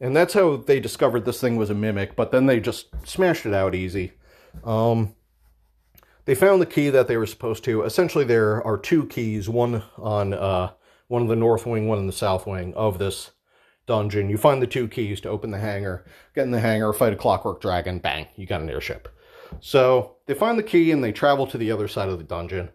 and 0.00 0.16
that's 0.16 0.34
how 0.34 0.56
they 0.56 0.80
discovered 0.80 1.24
this 1.24 1.40
thing 1.40 1.56
was 1.56 1.70
a 1.70 1.74
mimic. 1.74 2.14
But 2.16 2.30
then 2.30 2.46
they 2.46 2.60
just 2.60 2.86
smashed 3.04 3.46
it 3.46 3.54
out 3.54 3.74
easy. 3.74 4.12
Um, 4.64 5.14
they 6.24 6.34
found 6.36 6.62
the 6.62 6.66
key 6.66 6.88
that 6.90 7.08
they 7.08 7.16
were 7.16 7.26
supposed 7.26 7.64
to. 7.64 7.82
Essentially, 7.82 8.24
there 8.24 8.62
are 8.64 8.78
two 8.78 9.06
keys: 9.06 9.48
one 9.48 9.82
on 9.98 10.32
uh, 10.32 10.72
one 11.08 11.22
in 11.22 11.28
the 11.28 11.36
north 11.36 11.66
wing, 11.66 11.88
one 11.88 11.98
in 11.98 12.06
the 12.06 12.12
south 12.12 12.46
wing 12.46 12.72
of 12.74 12.98
this 12.98 13.31
dungeon. 13.86 14.30
You 14.30 14.38
find 14.38 14.62
the 14.62 14.66
two 14.66 14.88
keys 14.88 15.20
to 15.22 15.28
open 15.28 15.50
the 15.50 15.58
hangar, 15.58 16.04
get 16.34 16.44
in 16.44 16.50
the 16.50 16.60
hangar, 16.60 16.92
fight 16.92 17.12
a 17.12 17.16
clockwork 17.16 17.60
dragon. 17.60 17.98
Bang! 17.98 18.26
You 18.36 18.46
got 18.46 18.60
an 18.60 18.70
airship. 18.70 19.08
So 19.60 20.16
they 20.26 20.34
find 20.34 20.58
the 20.58 20.62
key 20.62 20.90
and 20.90 21.02
they 21.02 21.12
travel 21.12 21.46
to 21.48 21.58
the 21.58 21.70
other 21.70 21.88
side 21.88 22.08
of 22.08 22.18
the 22.18 22.24
dungeon. 22.24 22.70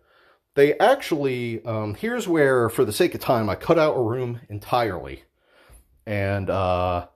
They 0.55 0.77
actually, 0.79 1.63
um, 1.65 1.95
here's 1.95 2.27
where, 2.27 2.69
for 2.69 2.83
the 2.83 2.93
sake 2.93 3.13
of 3.13 3.21
time, 3.21 3.49
I 3.49 3.55
cut 3.55 3.77
out 3.77 3.95
a 3.95 4.01
room 4.01 4.41
entirely. 4.49 5.23
And 6.05 6.49
uh, 6.49 7.07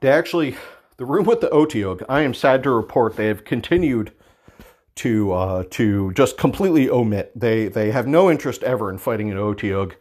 they 0.00 0.10
actually, 0.10 0.56
the 0.96 1.06
room 1.06 1.24
with 1.24 1.40
the 1.40 1.48
Otyugh, 1.48 2.04
I 2.08 2.20
am 2.22 2.34
sad 2.34 2.62
to 2.62 2.70
report 2.70 3.16
they 3.16 3.26
have 3.26 3.44
continued 3.44 4.12
to 4.96 5.32
uh, 5.32 5.64
to 5.70 6.12
just 6.12 6.36
completely 6.38 6.88
omit. 6.88 7.32
They 7.34 7.68
they 7.68 7.90
have 7.90 8.06
no 8.06 8.30
interest 8.30 8.62
ever 8.62 8.90
in 8.90 8.98
fighting 8.98 9.30
an 9.30 9.36
Otyugh. 9.36 9.92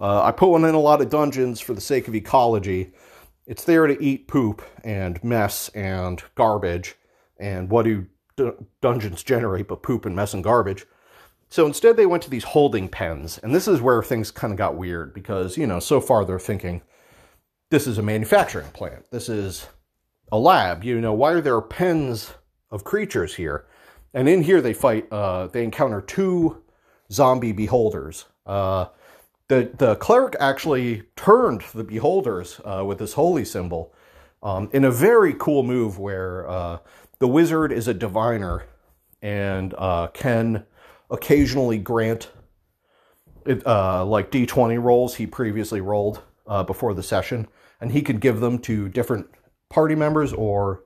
Uh, 0.00 0.22
I 0.22 0.32
put 0.32 0.48
one 0.48 0.64
in 0.64 0.74
a 0.74 0.80
lot 0.80 1.02
of 1.02 1.10
dungeons 1.10 1.60
for 1.60 1.74
the 1.74 1.80
sake 1.80 2.08
of 2.08 2.14
ecology. 2.14 2.92
It's 3.46 3.64
there 3.64 3.86
to 3.86 4.02
eat 4.02 4.28
poop 4.28 4.62
and 4.82 5.22
mess 5.22 5.68
and 5.70 6.22
garbage. 6.34 6.96
And 7.38 7.68
what 7.70 7.84
do 7.84 8.06
d- 8.36 8.52
dungeons 8.80 9.22
generate 9.22 9.68
but 9.68 9.82
poop 9.82 10.06
and 10.06 10.16
mess 10.16 10.32
and 10.34 10.42
garbage. 10.42 10.86
So 11.48 11.66
instead, 11.66 11.96
they 11.96 12.06
went 12.06 12.22
to 12.22 12.30
these 12.30 12.44
holding 12.44 12.88
pens. 12.88 13.38
And 13.42 13.54
this 13.54 13.66
is 13.66 13.80
where 13.80 14.02
things 14.02 14.30
kind 14.30 14.52
of 14.52 14.56
got 14.56 14.76
weird 14.76 15.12
because, 15.12 15.56
you 15.56 15.66
know, 15.66 15.80
so 15.80 16.00
far 16.00 16.24
they're 16.24 16.38
thinking 16.38 16.82
this 17.70 17.86
is 17.86 17.98
a 17.98 18.02
manufacturing 18.02 18.68
plant. 18.68 19.10
This 19.10 19.28
is 19.28 19.66
a 20.32 20.38
lab. 20.38 20.84
You 20.84 21.00
know, 21.00 21.12
why 21.12 21.32
are 21.32 21.40
there 21.40 21.60
pens 21.60 22.32
of 22.70 22.84
creatures 22.84 23.34
here? 23.34 23.66
And 24.14 24.28
in 24.28 24.42
here, 24.42 24.60
they 24.60 24.72
fight, 24.72 25.12
uh, 25.12 25.48
they 25.48 25.64
encounter 25.64 26.00
two 26.00 26.62
zombie 27.12 27.52
beholders. 27.52 28.26
Uh, 28.46 28.86
the, 29.50 29.68
the 29.78 29.96
cleric 29.96 30.36
actually 30.38 31.02
turned 31.16 31.62
the 31.74 31.82
beholders 31.82 32.60
uh, 32.64 32.84
with 32.86 32.98
this 32.98 33.14
holy 33.14 33.44
symbol 33.44 33.92
um, 34.44 34.70
in 34.72 34.84
a 34.84 34.92
very 34.92 35.34
cool 35.34 35.64
move 35.64 35.98
where 35.98 36.48
uh, 36.48 36.78
the 37.18 37.26
wizard 37.26 37.72
is 37.72 37.88
a 37.88 37.92
diviner 37.92 38.62
and 39.20 39.74
uh, 39.76 40.06
can 40.14 40.64
occasionally 41.10 41.78
grant 41.78 42.30
it, 43.44 43.66
uh, 43.66 44.04
like 44.04 44.30
d20 44.30 44.80
rolls 44.80 45.16
he 45.16 45.26
previously 45.26 45.80
rolled 45.80 46.22
uh, 46.46 46.62
before 46.62 46.94
the 46.94 47.02
session, 47.02 47.48
and 47.80 47.90
he 47.90 48.02
could 48.02 48.20
give 48.20 48.38
them 48.38 48.56
to 48.56 48.88
different 48.88 49.26
party 49.68 49.96
members 49.96 50.32
or 50.32 50.84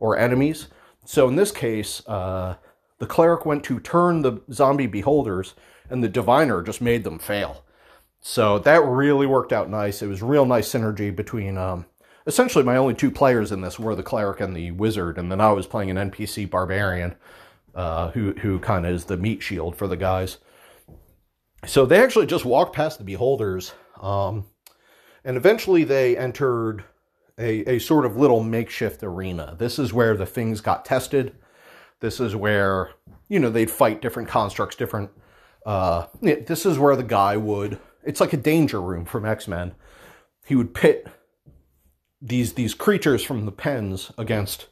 or 0.00 0.16
enemies. 0.16 0.68
So 1.04 1.28
in 1.28 1.36
this 1.36 1.52
case, 1.52 2.06
uh, 2.08 2.56
the 2.98 3.06
cleric 3.06 3.44
went 3.44 3.62
to 3.64 3.78
turn 3.78 4.22
the 4.22 4.40
zombie 4.50 4.86
beholders, 4.86 5.54
and 5.90 6.02
the 6.02 6.08
diviner 6.08 6.62
just 6.62 6.80
made 6.80 7.04
them 7.04 7.18
fail. 7.18 7.62
So 8.28 8.58
that 8.58 8.84
really 8.84 9.24
worked 9.28 9.52
out 9.52 9.70
nice. 9.70 10.02
It 10.02 10.08
was 10.08 10.20
real 10.20 10.46
nice 10.46 10.68
synergy 10.68 11.14
between. 11.14 11.56
Um, 11.56 11.86
essentially, 12.26 12.64
my 12.64 12.76
only 12.76 12.92
two 12.92 13.12
players 13.12 13.52
in 13.52 13.60
this 13.60 13.78
were 13.78 13.94
the 13.94 14.02
cleric 14.02 14.40
and 14.40 14.54
the 14.54 14.72
wizard, 14.72 15.16
and 15.16 15.30
then 15.30 15.40
I 15.40 15.52
was 15.52 15.68
playing 15.68 15.96
an 15.96 16.10
NPC 16.10 16.50
barbarian 16.50 17.14
uh, 17.76 18.10
who 18.10 18.32
who 18.32 18.58
kind 18.58 18.84
of 18.84 18.92
is 18.92 19.04
the 19.04 19.16
meat 19.16 19.44
shield 19.44 19.76
for 19.76 19.86
the 19.86 19.96
guys. 19.96 20.38
So 21.66 21.86
they 21.86 22.02
actually 22.02 22.26
just 22.26 22.44
walked 22.44 22.74
past 22.74 22.98
the 22.98 23.04
beholders, 23.04 23.74
um, 24.02 24.46
and 25.24 25.36
eventually 25.36 25.84
they 25.84 26.16
entered 26.16 26.82
a, 27.38 27.76
a 27.76 27.78
sort 27.78 28.04
of 28.04 28.16
little 28.16 28.42
makeshift 28.42 29.04
arena. 29.04 29.54
This 29.56 29.78
is 29.78 29.92
where 29.92 30.16
the 30.16 30.26
things 30.26 30.60
got 30.60 30.84
tested. 30.84 31.36
This 32.00 32.18
is 32.18 32.34
where 32.34 32.90
you 33.28 33.38
know 33.38 33.50
they'd 33.50 33.70
fight 33.70 34.02
different 34.02 34.28
constructs, 34.28 34.74
different. 34.74 35.10
Uh, 35.64 36.06
this 36.20 36.66
is 36.66 36.76
where 36.76 36.96
the 36.96 37.04
guy 37.04 37.36
would. 37.36 37.78
It's 38.06 38.20
like 38.20 38.32
a 38.32 38.38
danger 38.38 38.80
room 38.80 39.04
from 39.04 39.26
X 39.26 39.48
Men. 39.48 39.74
He 40.46 40.54
would 40.54 40.72
pit 40.74 41.06
these 42.22 42.54
these 42.54 42.74
creatures 42.74 43.22
from 43.22 43.44
the 43.44 43.52
pens 43.52 44.12
against 44.16 44.68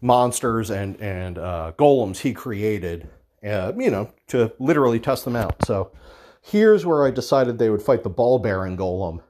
monsters 0.00 0.70
and 0.70 1.00
and 1.00 1.38
uh, 1.38 1.72
golems 1.78 2.18
he 2.18 2.32
created, 2.32 3.08
uh, 3.46 3.72
you 3.78 3.90
know, 3.90 4.12
to 4.28 4.52
literally 4.58 4.98
test 4.98 5.24
them 5.24 5.36
out. 5.36 5.64
So 5.64 5.92
here's 6.40 6.84
where 6.84 7.06
I 7.06 7.10
decided 7.10 7.58
they 7.58 7.70
would 7.70 7.82
fight 7.82 8.02
the 8.02 8.10
ball 8.10 8.38
bearing 8.38 8.76
golem 8.76 9.22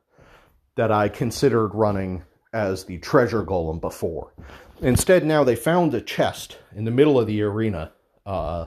that 0.77 0.91
I 0.91 1.09
considered 1.09 1.75
running 1.75 2.23
as 2.53 2.85
the 2.85 2.99
treasure 2.99 3.43
golem 3.43 3.81
before. 3.81 4.33
Instead, 4.81 5.25
now 5.25 5.45
they 5.45 5.57
found 5.57 5.95
a 5.95 6.01
chest 6.01 6.59
in 6.75 6.85
the 6.85 6.91
middle 6.91 7.19
of 7.19 7.27
the 7.27 7.43
arena. 7.43 7.93
Uh, 8.25 8.67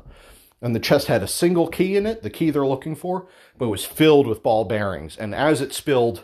and 0.62 0.76
the 0.76 0.80
chest 0.80 1.08
had 1.08 1.24
a 1.24 1.28
single 1.28 1.68
key 1.68 1.96
in 1.96 2.06
it, 2.06 2.24
the 2.24 2.30
key 2.30 2.50
they're 2.50 2.66
looking 2.66 2.96
for, 2.96 3.28
but 3.58 3.66
it 3.66 3.70
was 3.70 3.86
filled 3.86 4.28
with 4.28 4.44
ball 4.44 4.66
bearings. 4.66 5.18
And 5.18 5.36
as 5.36 5.62
it 5.62 5.74
spilled 5.74 6.24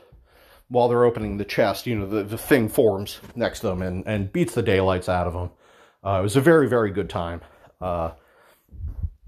while 0.69 0.87
they're 0.87 1.05
opening 1.05 1.37
the 1.37 1.45
chest, 1.45 1.85
you 1.85 1.95
know, 1.95 2.05
the, 2.05 2.23
the 2.23 2.37
thing 2.37 2.69
forms 2.69 3.19
next 3.35 3.59
to 3.59 3.67
them 3.67 3.81
and, 3.81 4.03
and 4.07 4.31
beats 4.31 4.55
the 4.55 4.63
daylights 4.63 5.09
out 5.09 5.27
of 5.27 5.33
them. 5.33 5.49
Uh, 6.03 6.19
it 6.19 6.23
was 6.23 6.35
a 6.35 6.41
very, 6.41 6.67
very 6.67 6.91
good 6.91 7.09
time. 7.09 7.41
Uh, 7.79 8.11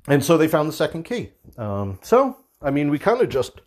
and 0.07 0.23
so 0.23 0.37
they 0.37 0.47
found 0.47 0.67
the 0.67 0.73
second 0.73 1.03
key. 1.03 1.31
Um, 1.57 1.99
so, 2.01 2.37
I 2.61 2.71
mean, 2.71 2.89
we 2.89 2.97
kind 2.97 3.21
of 3.21 3.29
just 3.29 3.61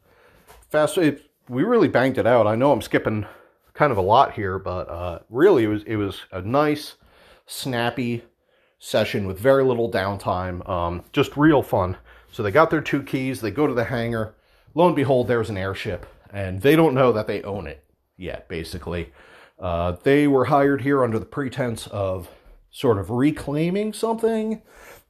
fast. 0.70 0.98
It, 0.98 1.30
we 1.48 1.62
really 1.62 1.88
banged 1.88 2.18
it 2.18 2.26
out. 2.26 2.46
I 2.46 2.56
know 2.56 2.72
I'm 2.72 2.82
skipping 2.82 3.26
kind 3.74 3.92
of 3.92 3.98
a 3.98 4.02
lot 4.02 4.32
here, 4.32 4.58
but 4.58 4.88
uh, 4.88 5.18
really, 5.30 5.64
it 5.64 5.68
was 5.68 5.82
it 5.84 5.96
was 5.96 6.22
a 6.32 6.42
nice, 6.42 6.96
snappy 7.46 8.24
session 8.78 9.26
with 9.26 9.38
very 9.38 9.64
little 9.64 9.90
downtime. 9.90 10.68
Um, 10.68 11.04
just 11.12 11.36
real 11.36 11.62
fun. 11.62 11.96
So 12.30 12.42
they 12.42 12.50
got 12.50 12.70
their 12.70 12.80
two 12.80 13.02
keys. 13.02 13.40
They 13.40 13.50
go 13.50 13.66
to 13.66 13.74
the 13.74 13.84
hangar. 13.84 14.34
Lo 14.74 14.86
and 14.86 14.96
behold, 14.96 15.26
there's 15.26 15.48
an 15.48 15.56
airship, 15.56 16.06
and 16.30 16.60
they 16.60 16.76
don't 16.76 16.94
know 16.94 17.12
that 17.12 17.26
they 17.26 17.42
own 17.42 17.66
it 17.66 17.82
yet. 18.16 18.46
Basically, 18.48 19.12
uh, 19.58 19.96
they 20.02 20.26
were 20.26 20.46
hired 20.46 20.82
here 20.82 21.02
under 21.02 21.18
the 21.18 21.24
pretense 21.24 21.86
of 21.86 22.28
sort 22.70 22.98
of 22.98 23.10
reclaiming 23.10 23.94
something. 23.94 24.60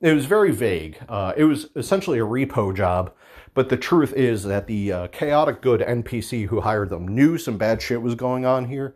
It 0.00 0.12
was 0.12 0.26
very 0.26 0.52
vague. 0.52 0.99
Uh, 1.08 1.32
it 1.37 1.44
was 1.44 1.68
essentially 1.75 2.20
a 2.20 2.23
repo 2.23 2.75
job, 2.76 3.12
but 3.54 3.68
the 3.68 3.76
truth 3.76 4.12
is 4.12 4.44
that 4.44 4.68
the 4.68 4.92
uh, 4.92 5.06
chaotic 5.08 5.62
good 5.62 5.80
NPC 5.80 6.46
who 6.46 6.61
hired 6.61 6.90
them 6.90 7.08
knew 7.08 7.38
some 7.38 7.58
bad 7.58 7.82
shit 7.82 8.02
was 8.02 8.14
going 8.14 8.46
on 8.46 8.66
here 8.66 8.94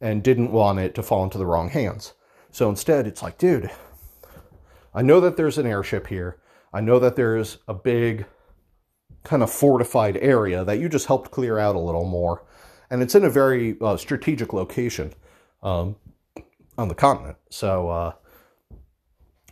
and 0.00 0.24
didn't 0.24 0.50
want 0.50 0.80
it 0.80 0.96
to 0.96 1.02
fall 1.02 1.22
into 1.22 1.38
the 1.38 1.46
wrong 1.46 1.68
hands. 1.68 2.14
So 2.50 2.68
instead, 2.68 3.06
it's 3.06 3.22
like, 3.22 3.38
dude, 3.38 3.70
I 4.94 5.02
know 5.02 5.20
that 5.20 5.36
there's 5.36 5.58
an 5.58 5.66
airship 5.66 6.06
here. 6.06 6.40
I 6.72 6.80
know 6.80 6.98
that 6.98 7.16
there's 7.16 7.58
a 7.66 7.74
big 7.74 8.26
kind 9.24 9.42
of 9.42 9.50
fortified 9.50 10.16
area 10.18 10.64
that 10.64 10.78
you 10.78 10.88
just 10.88 11.06
helped 11.06 11.30
clear 11.30 11.58
out 11.58 11.76
a 11.76 11.80
little 11.80 12.04
more. 12.04 12.44
And 12.90 13.02
it's 13.02 13.14
in 13.14 13.24
a 13.24 13.30
very 13.30 13.76
uh, 13.80 13.96
strategic 13.96 14.52
location. 14.52 15.12
Um, 15.62 15.96
on 16.78 16.88
the 16.88 16.94
continent. 16.94 17.36
So, 17.50 17.88
uh, 17.90 18.12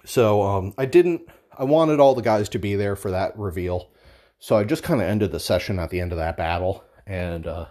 so 0.05 0.40
um, 0.43 0.73
I 0.78 0.87
didn't. 0.87 1.23
I 1.59 1.64
wanted 1.64 2.00
all 2.00 2.14
the 2.14 2.23
guys 2.23 2.49
to 2.50 2.59
be 2.59 2.76
there 2.76 2.97
for 2.97 3.11
that 3.11 3.37
reveal. 3.37 3.90
So 4.38 4.57
I 4.57 4.64
just 4.64 4.83
kind 4.83 5.00
of 5.02 5.09
ended 5.09 5.33
the 5.33 5.40
session 5.40 5.78
at 5.78 5.90
the 5.90 6.00
end 6.00 6.12
of 6.12 6.19
that 6.19 6.37
battle 6.37 6.85
and 7.07 7.47
uh, 7.47 7.66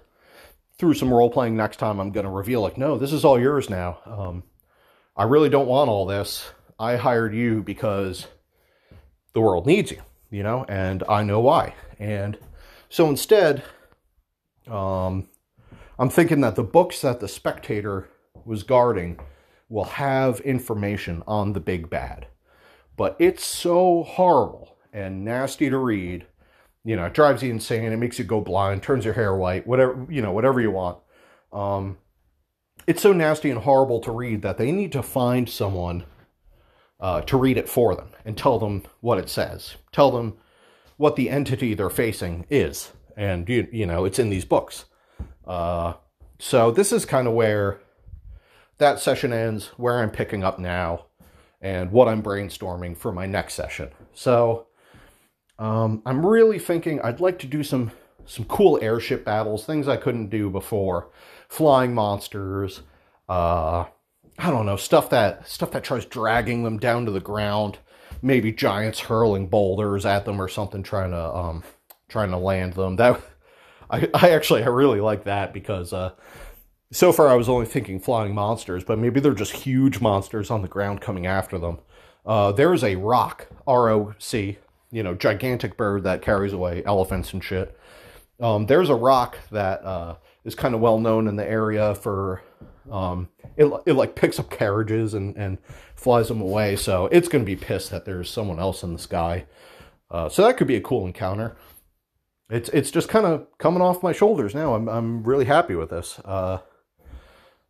through 0.77 0.95
some 0.95 1.13
role 1.13 1.29
playing. 1.29 1.55
Next 1.55 1.77
time, 1.77 1.99
I'm 1.99 2.11
going 2.11 2.25
to 2.25 2.31
reveal 2.31 2.61
like, 2.61 2.77
no, 2.77 2.97
this 2.97 3.13
is 3.13 3.23
all 3.23 3.39
yours 3.39 3.69
now. 3.69 3.99
Um, 4.05 4.43
I 5.15 5.23
really 5.23 5.49
don't 5.49 5.67
want 5.67 5.89
all 5.89 6.05
this. 6.05 6.49
I 6.79 6.97
hired 6.97 7.33
you 7.33 7.63
because 7.63 8.27
the 9.33 9.41
world 9.41 9.65
needs 9.65 9.91
you, 9.91 10.01
you 10.29 10.43
know, 10.43 10.65
and 10.67 11.03
I 11.07 11.23
know 11.23 11.39
why. 11.39 11.75
And 11.99 12.37
so 12.89 13.09
instead, 13.09 13.63
um, 14.67 15.27
I'm 15.97 16.09
thinking 16.09 16.41
that 16.41 16.55
the 16.55 16.63
books 16.63 17.01
that 17.01 17.19
the 17.19 17.27
spectator 17.27 18.09
was 18.45 18.63
guarding 18.63 19.19
will 19.69 19.85
have 19.85 20.39
information 20.41 21.23
on 21.27 21.53
the 21.53 21.59
big 21.59 21.89
bad. 21.89 22.27
But 22.97 23.15
it's 23.19 23.45
so 23.45 24.03
horrible 24.03 24.77
and 24.93 25.25
nasty 25.25 25.69
to 25.69 25.77
read. 25.77 26.25
You 26.83 26.95
know, 26.95 27.05
it 27.05 27.13
drives 27.13 27.41
you 27.41 27.49
insane. 27.51 27.91
It 27.91 27.97
makes 27.97 28.19
you 28.19 28.25
go 28.25 28.41
blind, 28.41 28.83
turns 28.83 29.05
your 29.05 29.15
hair 29.15 29.35
white, 29.35 29.65
whatever, 29.65 30.05
you 30.09 30.21
know, 30.21 30.31
whatever 30.31 30.61
you 30.61 30.71
want. 30.71 30.99
Um, 31.51 31.97
it's 32.85 33.01
so 33.01 33.11
nasty 33.11 33.49
and 33.49 33.61
horrible 33.61 33.99
to 34.01 34.11
read 34.11 34.41
that 34.43 34.57
they 34.57 34.71
need 34.71 34.91
to 34.91 35.01
find 35.01 35.49
someone 35.49 36.03
uh, 36.99 37.21
to 37.21 37.37
read 37.37 37.57
it 37.57 37.69
for 37.69 37.95
them 37.95 38.09
and 38.23 38.37
tell 38.37 38.59
them 38.59 38.83
what 39.01 39.17
it 39.17 39.29
says. 39.29 39.75
Tell 39.91 40.11
them 40.11 40.37
what 40.97 41.15
the 41.15 41.29
entity 41.29 41.73
they're 41.73 41.89
facing 41.89 42.45
is. 42.49 42.91
And, 43.17 43.47
you, 43.47 43.67
you 43.71 43.85
know, 43.85 44.05
it's 44.05 44.19
in 44.19 44.29
these 44.29 44.45
books. 44.45 44.85
Uh, 45.45 45.93
so 46.39 46.71
this 46.71 46.91
is 46.91 47.05
kind 47.05 47.27
of 47.27 47.33
where 47.33 47.79
that 48.77 48.99
session 48.99 49.31
ends, 49.31 49.67
where 49.77 49.99
I'm 49.99 50.09
picking 50.09 50.43
up 50.43 50.59
now, 50.59 51.05
and 51.61 51.91
what 51.91 52.07
I'm 52.07 52.21
brainstorming 52.21 52.97
for 52.97 53.11
my 53.11 53.25
next 53.25 53.53
session. 53.53 53.89
So 54.13 54.67
um, 55.57 56.01
I'm 56.05 56.25
really 56.25 56.59
thinking 56.59 56.99
I'd 57.01 57.21
like 57.21 57.39
to 57.39 57.47
do 57.47 57.63
some 57.63 57.91
some 58.27 58.45
cool 58.45 58.79
airship 58.81 59.23
battles, 59.23 59.65
things 59.65 59.87
I 59.87 59.97
couldn't 59.97 60.29
do 60.29 60.49
before, 60.49 61.09
flying 61.47 61.93
monsters. 61.93 62.81
Uh, 63.29 63.85
I 64.37 64.51
don't 64.51 64.65
know 64.65 64.75
stuff 64.75 65.09
that 65.11 65.47
stuff 65.47 65.71
that 65.71 65.83
tries 65.83 66.05
dragging 66.05 66.63
them 66.63 66.77
down 66.77 67.05
to 67.05 67.11
the 67.11 67.19
ground. 67.19 67.79
Maybe 68.21 68.51
giants 68.51 68.99
hurling 68.99 69.47
boulders 69.47 70.05
at 70.05 70.25
them 70.25 70.41
or 70.41 70.47
something, 70.47 70.83
trying 70.83 71.11
to 71.11 71.35
um, 71.35 71.63
trying 72.09 72.31
to 72.31 72.37
land 72.37 72.73
them. 72.73 72.95
That 72.95 73.21
I, 73.89 74.09
I 74.13 74.31
actually 74.31 74.63
I 74.63 74.67
really 74.67 74.99
like 74.99 75.25
that 75.25 75.53
because 75.53 75.93
uh, 75.93 76.11
so 76.91 77.11
far, 77.11 77.27
I 77.27 77.35
was 77.35 77.49
only 77.49 77.65
thinking 77.65 77.99
flying 77.99 78.33
monsters, 78.33 78.83
but 78.83 78.99
maybe 78.99 79.19
they're 79.19 79.33
just 79.33 79.51
huge 79.51 79.99
monsters 79.99 80.49
on 80.49 80.61
the 80.61 80.67
ground 80.67 81.01
coming 81.01 81.25
after 81.25 81.57
them. 81.57 81.79
Uh, 82.25 82.51
there 82.51 82.73
is 82.73 82.83
a 82.83 82.95
roc, 82.95 83.47
R 83.67 83.89
O 83.89 84.13
C, 84.17 84.57
you 84.91 85.03
know, 85.03 85.13
gigantic 85.13 85.77
bird 85.77 86.03
that 86.03 86.21
carries 86.21 86.53
away 86.53 86.83
elephants 86.85 87.33
and 87.33 87.43
shit. 87.43 87.77
Um, 88.39 88.65
there's 88.65 88.89
a 88.89 88.95
roc 88.95 89.37
that 89.51 89.83
uh, 89.83 90.15
is 90.43 90.55
kind 90.55 90.75
of 90.75 90.81
well 90.81 90.99
known 90.99 91.27
in 91.27 91.35
the 91.35 91.47
area 91.47 91.95
for 91.95 92.41
um, 92.91 93.29
it, 93.57 93.71
it 93.85 93.93
like 93.93 94.15
picks 94.15 94.39
up 94.39 94.49
carriages 94.49 95.13
and, 95.13 95.35
and 95.37 95.57
flies 95.95 96.27
them 96.27 96.41
away. 96.41 96.75
So 96.75 97.07
it's 97.07 97.27
going 97.27 97.43
to 97.43 97.45
be 97.45 97.55
pissed 97.55 97.91
that 97.91 98.05
there's 98.05 98.29
someone 98.29 98.59
else 98.59 98.83
in 98.83 98.93
the 98.93 98.99
sky. 98.99 99.45
Uh, 100.11 100.29
so 100.29 100.43
that 100.43 100.57
could 100.57 100.67
be 100.67 100.75
a 100.75 100.81
cool 100.81 101.05
encounter. 101.05 101.55
It's 102.49 102.69
it's 102.69 102.91
just 102.91 103.09
kind 103.09 103.25
of 103.25 103.47
coming 103.57 103.81
off 103.81 104.03
my 104.03 104.11
shoulders 104.11 104.53
now. 104.53 104.75
I'm 104.75 104.87
I'm 104.87 105.23
really 105.23 105.45
happy 105.45 105.75
with 105.75 105.89
this. 105.89 106.19
Uh, 106.23 106.59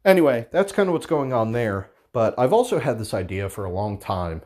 Anyway, 0.06 0.46
that's 0.52 0.72
kind 0.72 0.88
of 0.88 0.94
what's 0.94 1.08
going 1.08 1.34
on 1.34 1.52
there. 1.52 1.90
But 2.14 2.36
I've 2.38 2.54
also 2.54 2.80
had 2.80 3.00
this 3.00 3.14
idea 3.14 3.50
for 3.50 3.66
a 3.66 3.72
long 3.72 3.98
time. 3.98 4.44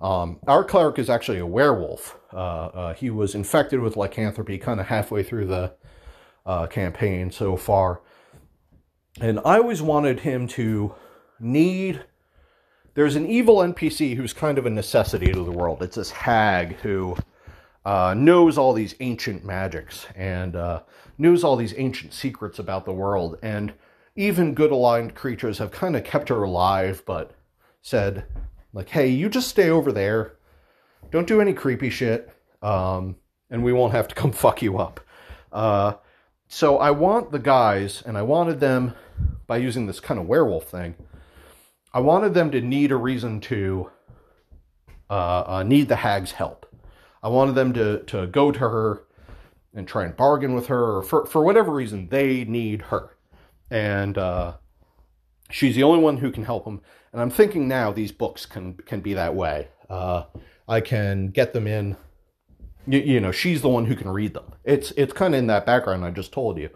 Um, 0.00 0.38
our 0.46 0.64
cleric 0.64 0.98
is 0.98 1.10
actually 1.10 1.38
a 1.38 1.46
werewolf. 1.46 2.18
Uh, 2.32 2.36
uh, 2.36 2.94
he 2.94 3.10
was 3.10 3.34
infected 3.34 3.80
with 3.80 3.96
lycanthropy 3.96 4.58
kind 4.58 4.80
of 4.80 4.86
halfway 4.86 5.22
through 5.22 5.46
the 5.46 5.74
uh, 6.46 6.68
campaign 6.68 7.30
so 7.30 7.56
far. 7.56 8.00
And 9.20 9.38
I 9.44 9.58
always 9.58 9.82
wanted 9.82 10.20
him 10.20 10.48
to 10.48 10.94
need. 11.38 12.04
There's 12.94 13.16
an 13.16 13.26
evil 13.26 13.56
NPC 13.56 14.16
who's 14.16 14.32
kind 14.32 14.58
of 14.58 14.66
a 14.66 14.70
necessity 14.70 15.32
to 15.32 15.44
the 15.44 15.50
world. 15.50 15.82
It's 15.82 15.96
this 15.96 16.10
hag 16.10 16.76
who 16.76 17.16
uh, 17.84 18.14
knows 18.16 18.58
all 18.58 18.72
these 18.72 18.94
ancient 19.00 19.44
magics 19.44 20.06
and 20.14 20.56
uh, 20.56 20.82
knows 21.18 21.44
all 21.44 21.56
these 21.56 21.74
ancient 21.76 22.12
secrets 22.14 22.58
about 22.58 22.84
the 22.84 22.92
world. 22.92 23.38
And 23.42 23.72
even 24.16 24.54
good 24.54 24.72
aligned 24.72 25.14
creatures 25.14 25.58
have 25.58 25.70
kind 25.70 25.96
of 25.96 26.04
kept 26.04 26.28
her 26.28 26.42
alive, 26.42 27.02
but 27.06 27.32
said, 27.80 28.24
like, 28.72 28.88
hey, 28.88 29.08
you 29.08 29.28
just 29.28 29.48
stay 29.48 29.70
over 29.70 29.92
there. 29.92 30.34
Don't 31.10 31.26
do 31.26 31.40
any 31.40 31.52
creepy 31.52 31.90
shit. 31.90 32.30
Um, 32.62 33.16
and 33.50 33.62
we 33.62 33.72
won't 33.72 33.92
have 33.92 34.08
to 34.08 34.14
come 34.14 34.32
fuck 34.32 34.62
you 34.62 34.78
up. 34.78 35.00
Uh, 35.52 35.94
so 36.52 36.76
I 36.76 36.90
want 36.90 37.30
the 37.32 37.38
guys, 37.38 38.02
and 38.04 38.18
I 38.18 38.20
wanted 38.20 38.60
them 38.60 38.92
by 39.46 39.56
using 39.56 39.86
this 39.86 40.00
kind 40.00 40.20
of 40.20 40.26
werewolf 40.26 40.68
thing. 40.68 40.96
I 41.94 42.00
wanted 42.00 42.34
them 42.34 42.50
to 42.50 42.60
need 42.60 42.92
a 42.92 42.96
reason 42.96 43.40
to 43.40 43.90
uh, 45.08 45.44
uh, 45.46 45.62
need 45.62 45.88
the 45.88 45.96
hag's 45.96 46.32
help. 46.32 46.66
I 47.22 47.30
wanted 47.30 47.54
them 47.54 47.72
to 47.72 48.02
to 48.02 48.26
go 48.26 48.52
to 48.52 48.58
her 48.58 49.04
and 49.72 49.88
try 49.88 50.04
and 50.04 50.14
bargain 50.14 50.54
with 50.54 50.66
her, 50.66 50.98
or 50.98 51.02
for 51.02 51.24
for 51.24 51.42
whatever 51.42 51.72
reason 51.72 52.10
they 52.10 52.44
need 52.44 52.82
her, 52.82 53.16
and 53.70 54.18
uh, 54.18 54.56
she's 55.50 55.74
the 55.74 55.84
only 55.84 56.00
one 56.00 56.18
who 56.18 56.30
can 56.30 56.44
help 56.44 56.66
them. 56.66 56.82
And 57.14 57.22
I'm 57.22 57.30
thinking 57.30 57.66
now 57.66 57.92
these 57.92 58.12
books 58.12 58.44
can 58.44 58.74
can 58.74 59.00
be 59.00 59.14
that 59.14 59.34
way. 59.34 59.68
Uh, 59.88 60.24
I 60.68 60.82
can 60.82 61.28
get 61.28 61.54
them 61.54 61.66
in. 61.66 61.96
You, 62.86 62.98
you 63.00 63.20
know, 63.20 63.32
she's 63.32 63.62
the 63.62 63.68
one 63.68 63.86
who 63.86 63.94
can 63.94 64.08
read 64.10 64.34
them. 64.34 64.54
It's 64.64 64.92
it's 64.96 65.12
kind 65.12 65.34
of 65.34 65.38
in 65.38 65.46
that 65.48 65.66
background 65.66 66.04
I 66.04 66.10
just 66.10 66.32
told 66.32 66.58
you. 66.58 66.70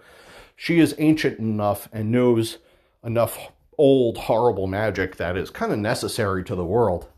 She 0.54 0.78
is 0.78 0.94
ancient 0.98 1.38
enough 1.38 1.88
and 1.92 2.10
knows 2.10 2.58
enough 3.04 3.50
old 3.78 4.16
horrible 4.16 4.66
magic 4.66 5.16
that 5.16 5.36
is 5.36 5.50
kind 5.50 5.72
of 5.72 5.78
necessary 5.78 6.42
to 6.44 6.54
the 6.54 6.64
world 6.64 7.08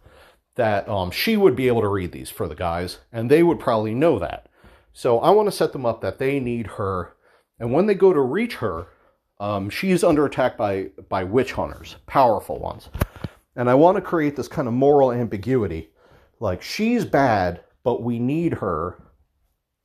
that 0.57 0.89
um, 0.89 1.11
she 1.11 1.37
would 1.37 1.55
be 1.55 1.69
able 1.69 1.81
to 1.83 1.89
read 1.89 2.11
these 2.11 2.31
for 2.31 2.49
the 2.49 2.55
guys, 2.55 2.99
and 3.13 3.31
they 3.31 3.45
would 3.45 3.61
probably 3.61 3.95
know 3.95 4.19
that. 4.19 4.49
So 4.93 5.21
I 5.21 5.31
want 5.31 5.47
to 5.47 5.57
set 5.57 5.73
them 5.73 5.87
up 5.87 6.01
that 6.01 6.19
they 6.19 6.41
need 6.41 6.67
her, 6.67 7.15
and 7.61 7.73
when 7.73 7.87
they 7.87 7.95
go 7.95 8.13
to 8.13 8.21
reach 8.21 8.57
her, 8.57 8.89
um, 9.39 9.71
she's 9.71 10.03
under 10.03 10.27
attack 10.27 10.57
by 10.57 10.91
by 11.09 11.23
witch 11.23 11.53
hunters, 11.53 11.95
powerful 12.07 12.59
ones, 12.59 12.89
and 13.55 13.71
I 13.71 13.75
want 13.75 13.97
to 13.97 14.03
create 14.03 14.35
this 14.35 14.49
kind 14.49 14.67
of 14.67 14.75
moral 14.75 15.13
ambiguity, 15.13 15.91
like 16.41 16.61
she's 16.61 17.05
bad, 17.05 17.61
but 17.89 18.03
we 18.03 18.19
need 18.19 18.53
her. 18.53 18.99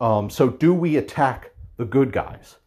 Um, 0.02 0.30
so 0.30 0.50
do 0.50 0.74
we 0.74 0.98
attack 0.98 1.52
the 1.78 1.86
good 1.86 2.12
guys, 2.12 2.58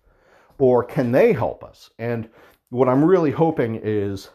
or 0.56 0.82
can 0.82 1.12
they 1.12 1.34
help 1.34 1.62
us? 1.62 1.90
And 1.98 2.30
what 2.70 2.88
I'm 2.88 3.04
really 3.04 3.32
hoping 3.32 3.78
is 3.84 4.30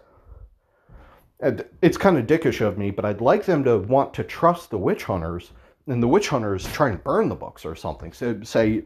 it's 1.39 1.97
kind 1.97 2.19
of 2.19 2.27
dickish 2.27 2.61
of 2.61 2.77
me, 2.77 2.91
but 2.91 3.03
I'd 3.03 3.19
like 3.19 3.45
them 3.45 3.63
to 3.63 3.79
want 3.79 4.13
to 4.13 4.23
trust 4.23 4.69
the 4.69 4.77
witch 4.77 5.05
hunters, 5.05 5.53
and 5.87 6.03
the 6.03 6.07
witch 6.07 6.29
hunters 6.29 6.71
try 6.71 6.89
and 6.89 7.03
burn 7.03 7.29
the 7.29 7.35
books 7.35 7.65
or 7.65 7.75
something. 7.75 8.13
So 8.13 8.39
say, 8.43 8.83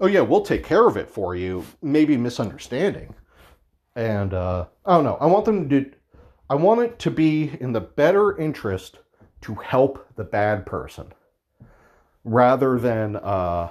"Oh 0.00 0.06
yeah, 0.06 0.20
we'll 0.20 0.42
take 0.42 0.64
care 0.64 0.86
of 0.86 0.98
it 0.98 1.08
for 1.08 1.34
you." 1.34 1.64
Maybe 1.80 2.18
misunderstanding, 2.18 3.14
and 3.96 4.34
uh, 4.34 4.66
I 4.84 4.96
don't 4.96 5.04
know. 5.04 5.16
I 5.18 5.24
want 5.24 5.46
them 5.46 5.66
to. 5.70 5.80
Do, 5.80 5.90
I 6.50 6.56
want 6.56 6.82
it 6.82 6.98
to 6.98 7.10
be 7.10 7.52
in 7.58 7.72
the 7.72 7.80
better 7.80 8.36
interest 8.36 8.98
to 9.40 9.54
help 9.54 10.06
the 10.16 10.24
bad 10.24 10.66
person, 10.66 11.06
rather 12.24 12.78
than 12.78 13.16
uh, 13.16 13.70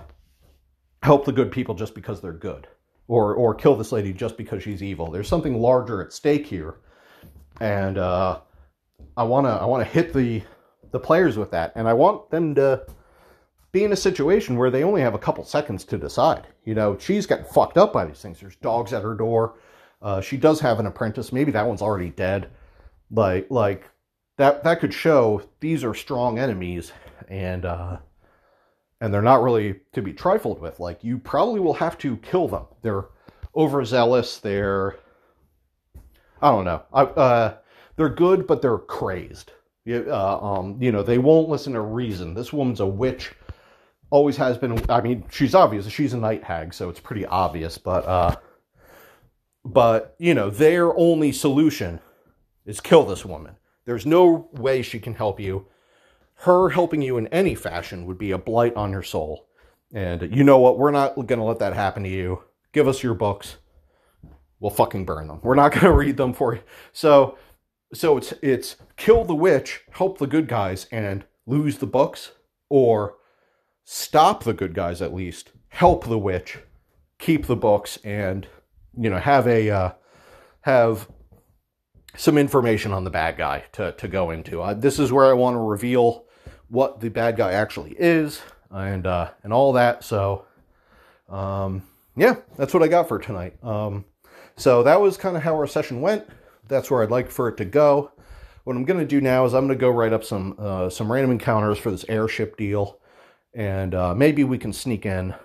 help 1.02 1.26
the 1.26 1.32
good 1.32 1.52
people 1.52 1.76
just 1.76 1.96
because 1.96 2.22
they're 2.22 2.34
good, 2.34 2.68
or 3.08 3.34
or 3.34 3.54
kill 3.54 3.76
this 3.76 3.92
lady 3.92 4.13
just 4.13 4.38
because 4.38 4.63
she's 4.63 4.82
evil. 4.82 5.12
There's 5.12 5.28
something 5.28 5.60
larger 5.60 6.02
at 6.02 6.13
stake 6.13 6.46
here 6.46 6.78
and 7.60 7.98
uh, 7.98 8.39
I 9.16 9.24
want 9.24 9.46
to 9.46 9.52
I 9.52 9.66
want 9.66 9.86
to 9.86 9.89
hit 9.92 10.13
the 10.13 10.42
the 10.92 11.00
players 11.00 11.38
with 11.38 11.52
that, 11.52 11.74
and 11.76 11.88
I 11.88 11.94
want 11.94 12.30
them 12.30 12.56
to 12.56 12.86
be 13.72 13.84
in 13.84 13.92
a 13.92 13.98
situation 13.98 14.58
where 14.58 14.70
they 14.70 14.84
only 14.84 15.02
have 15.02 15.16
a 15.16 15.20
couple 15.20 15.44
seconds 15.44 15.84
to 15.86 15.98
decide. 15.98 16.48
You 16.66 16.76
know, 16.76 16.98
she's 17.00 17.26
getting 17.26 17.46
fucked 17.46 17.78
up 17.78 17.92
by 17.92 18.06
these 18.06 18.22
things. 18.22 18.39
There's 18.39 18.56
dogs 18.58 18.94
at 18.94 19.02
her 19.02 19.16
door. 19.16 19.56
Uh, 20.02 20.22
she 20.22 20.38
does 20.38 20.60
have 20.60 20.80
an 20.80 20.86
apprentice. 20.86 21.32
Maybe 21.32 21.52
that 21.52 21.66
one's 21.66 21.82
already 21.82 22.10
dead. 22.10 22.50
Like 23.12 23.48
like 23.50 23.89
that 24.38 24.63
that 24.63 24.80
could 24.80 24.94
show 24.94 25.44
these 25.60 25.84
are 25.84 25.94
strong 25.94 26.39
enemies, 26.39 26.92
and 27.28 27.66
uh, 27.66 27.98
and 29.04 29.13
they're 29.13 29.22
not 29.22 29.44
really 29.44 29.82
to 29.92 30.02
be 30.02 30.13
trifled 30.13 30.62
with. 30.62 30.80
Like 30.80 31.04
you 31.04 31.18
probably 31.18 31.60
will 31.60 31.74
have 31.74 31.98
to 32.00 32.16
kill 32.18 32.48
them. 32.48 32.63
They're 32.82 33.08
overzealous. 33.54 34.38
They're 34.38 34.96
I 36.42 36.50
don't 36.50 36.63
know. 36.63 36.84
I, 36.94 37.02
uh, 37.04 37.58
they're 37.98 38.08
good, 38.08 38.48
but 38.48 38.62
they're 38.62 38.78
crazed. 38.78 39.52
Uh, 39.86 40.39
um, 40.39 40.78
you 40.82 40.94
know, 40.94 41.04
they 41.04 41.18
won't 41.18 41.50
listen 41.50 41.74
to 41.74 41.82
reason. 41.82 42.34
This 42.34 42.54
woman's 42.54 42.80
a 42.80 42.86
witch. 42.86 43.34
Always 44.10 44.38
has 44.38 44.58
been. 44.58 44.82
I 44.89 45.02
mean, 45.02 45.26
she's 45.30 45.54
obvious. 45.54 45.86
She's 45.89 46.13
a 46.13 46.18
night 46.18 46.46
hag, 46.46 46.74
so 46.74 46.89
it's 46.89 47.02
pretty 47.02 47.26
obvious. 47.26 47.78
But, 47.78 48.06
uh, 48.06 48.36
but 49.66 50.16
you 50.18 50.34
know, 50.34 50.50
their 50.50 50.98
only 50.98 51.34
solution 51.34 52.00
is 52.66 52.80
kill 52.80 53.04
this 53.04 53.26
woman. 53.26 53.58
There's 53.84 54.06
no 54.06 54.48
way 54.54 54.82
she 54.82 55.00
can 55.02 55.13
help 55.13 55.42
you. 55.42 55.68
Her 56.36 56.69
helping 56.69 57.02
you 57.02 57.17
in 57.17 57.28
any 57.28 57.56
fashion 57.56 58.06
would 58.06 58.17
be 58.17 58.32
a 58.32 58.38
blight 58.38 58.76
on 58.76 58.91
your 58.91 59.04
soul. 59.04 59.48
And 59.93 60.36
you 60.36 60.43
know 60.43 60.60
what? 60.60 60.78
We're 60.78 60.91
not 60.91 61.15
going 61.15 61.39
to 61.39 61.43
let 61.43 61.60
that 61.60 61.74
happen 61.74 62.04
to 62.04 62.10
you. 62.10 62.43
Give 62.72 62.88
us 62.88 63.04
your 63.04 63.13
books 63.13 63.58
we'll 64.63 64.72
fucking 64.72 65.04
burn 65.04 65.28
them. 65.28 65.39
We're 65.43 65.56
not 65.56 65.74
going 65.74 65.84
to 65.84 65.91
read 65.91 66.17
them 66.17 66.34
for 66.34 66.56
you. 66.56 66.62
So, 66.93 67.38
so 67.93 68.17
it's 68.17 68.34
it's 68.41 68.78
kill 68.98 69.26
the 69.26 69.36
witch, 69.36 69.82
help 69.91 70.17
the 70.17 70.26
good 70.26 70.48
guys, 70.48 70.88
and 70.91 71.26
lose 71.46 71.78
the 71.78 71.86
books, 71.86 72.32
or 72.69 73.17
stop 73.84 74.43
the 74.43 74.54
good 74.54 74.74
guys 74.74 75.02
at 75.02 75.13
least, 75.13 75.52
help 75.67 76.06
the 76.06 76.17
witch, 76.17 76.58
keep 77.19 77.46
the 77.46 77.58
books, 77.58 78.00
and 78.04 78.48
you 78.98 79.10
know 79.12 79.19
have 79.19 79.46
a 79.46 79.69
uh, 79.69 79.91
have 80.62 81.08
some 82.15 82.38
information 82.38 82.91
on 82.91 83.04
the 83.04 83.10
bad 83.10 83.38
guy 83.38 83.63
to 83.73 83.91
to 83.93 84.08
go 84.08 84.32
into. 84.32 84.62
Uh, 84.62 84.73
this 84.73 84.99
is 84.99 85.12
where 85.12 85.26
I 85.26 85.34
want 85.34 85.56
to 85.56 85.60
reveal 85.60 86.26
what 86.69 86.99
the 86.99 87.10
bad 87.10 87.38
guy 87.38 87.54
actually 87.54 87.95
is, 87.97 88.41
and 88.71 89.06
uh, 89.06 89.32
and 89.43 89.54
all 89.54 89.73
that. 89.73 90.04
So, 90.04 90.45
um, 91.30 91.84
yeah, 92.15 92.36
that's 92.58 92.73
what 92.73 92.84
I 92.84 92.88
got 92.88 93.08
for 93.08 93.19
tonight. 93.19 93.63
Um, 93.63 94.06
so 94.56 94.84
that 94.84 95.02
was 95.02 95.17
kind 95.17 95.36
of 95.36 95.43
how 95.43 95.56
our 95.56 95.67
session 95.67 96.02
went. 96.02 96.28
That's 96.67 96.89
where 96.89 97.04
I'd 97.04 97.12
like 97.12 97.30
for 97.30 97.47
it 97.49 97.58
to 97.58 97.65
go. 97.65 98.12
What 98.63 98.76
I'm 98.76 98.86
going 98.86 98.99
to 98.99 99.06
do 99.06 99.19
now 99.19 99.45
is 99.45 99.54
I'm 99.54 99.67
going 99.67 99.78
to 99.78 99.82
go 99.82 99.89
write 99.89 100.13
up 100.13 100.23
some 100.23 100.56
uh, 100.58 100.89
some 100.89 101.12
random 101.12 101.32
encounters 101.32 101.78
for 101.78 101.91
this 101.91 102.06
airship 102.08 102.56
deal, 102.58 102.99
and 103.54 103.93
uh, 103.93 104.15
maybe 104.15 104.43
we 104.43 104.58
can 104.58 104.71
sneak 104.71 105.06
in, 105.06 105.36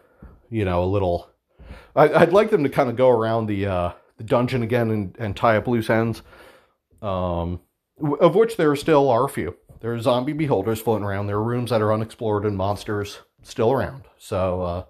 you 0.51 0.65
know, 0.65 0.85
a 0.85 0.87
little. 0.87 1.31
I, 1.97 2.07
would 2.21 2.33
like 2.33 2.51
them 2.51 2.63
to 2.63 2.69
kind 2.69 2.89
of 2.89 2.95
go 2.95 3.09
around 3.09 3.47
the 3.47 3.67
uh, 3.67 3.93
the 4.19 4.25
dungeon 4.25 4.63
again 4.63 4.91
and, 4.91 5.17
and 5.19 5.37
tie 5.37 5.57
up 5.57 5.67
loose 5.67 5.91
ends, 5.91 6.23
um, 7.03 7.61
of 8.21 8.35
which 8.35 8.57
there 8.57 8.75
still 8.77 9.09
are 9.09 9.25
a 9.25 9.29
few. 9.29 9.57
There 9.81 9.93
are 9.93 10.01
zombie 10.01 10.33
beholders 10.33 10.81
floating 10.81 11.05
around. 11.05 11.27
There 11.27 11.37
are 11.37 11.43
rooms 11.43 11.71
that 11.71 11.83
are 11.83 11.93
unexplored 11.93 12.45
and 12.45 12.57
monsters 12.57 13.21
still 13.43 13.73
around. 13.73 14.05
So, 14.19 14.87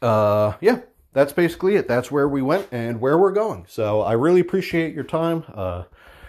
uh, 0.00 0.04
uh, 0.04 0.56
yeah, 0.60 0.80
that's 1.12 1.32
basically 1.32 1.76
it. 1.76 1.86
That's 1.86 2.10
where 2.10 2.28
we 2.28 2.42
went 2.42 2.68
and 2.72 3.00
where 3.00 3.18
we're 3.18 3.32
going. 3.32 3.66
So 3.68 4.00
I 4.00 4.12
really 4.12 4.40
appreciate 4.40 4.94
your 4.94 5.04
time. 5.04 5.44
Uh, 5.52 5.84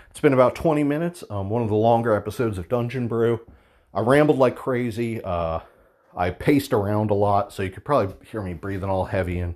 it's 0.10 0.20
been 0.20 0.34
about 0.34 0.56
20 0.56 0.84
minutes, 0.84 1.24
um, 1.30 1.50
one 1.50 1.64
of 1.64 1.70
the 1.70 1.76
longer 1.76 2.16
episodes 2.16 2.58
of 2.58 2.70
Dungeon 2.70 3.08
Brew. 3.08 3.40
I 3.94 4.02
rambled 4.02 4.38
like 4.38 4.56
crazy. 4.56 5.24
Uh, 5.24 5.60
I 6.16 6.30
paced 6.30 6.74
around 6.74 7.10
a 7.10 7.16
lot, 7.16 7.52
so 7.52 7.64
you 7.64 7.72
could 7.72 7.86
probably 7.86 8.16
hear 8.28 8.42
me 8.42 8.54
breathing 8.54 8.90
all 8.90 9.06
heavy 9.06 9.40
and, 9.40 9.56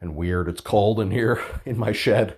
and 0.00 0.14
weird. 0.14 0.48
It's 0.48 0.60
cold 0.60 1.00
in 1.00 1.10
here 1.10 1.40
in 1.64 1.78
my 1.78 1.92
shed. 1.92 2.36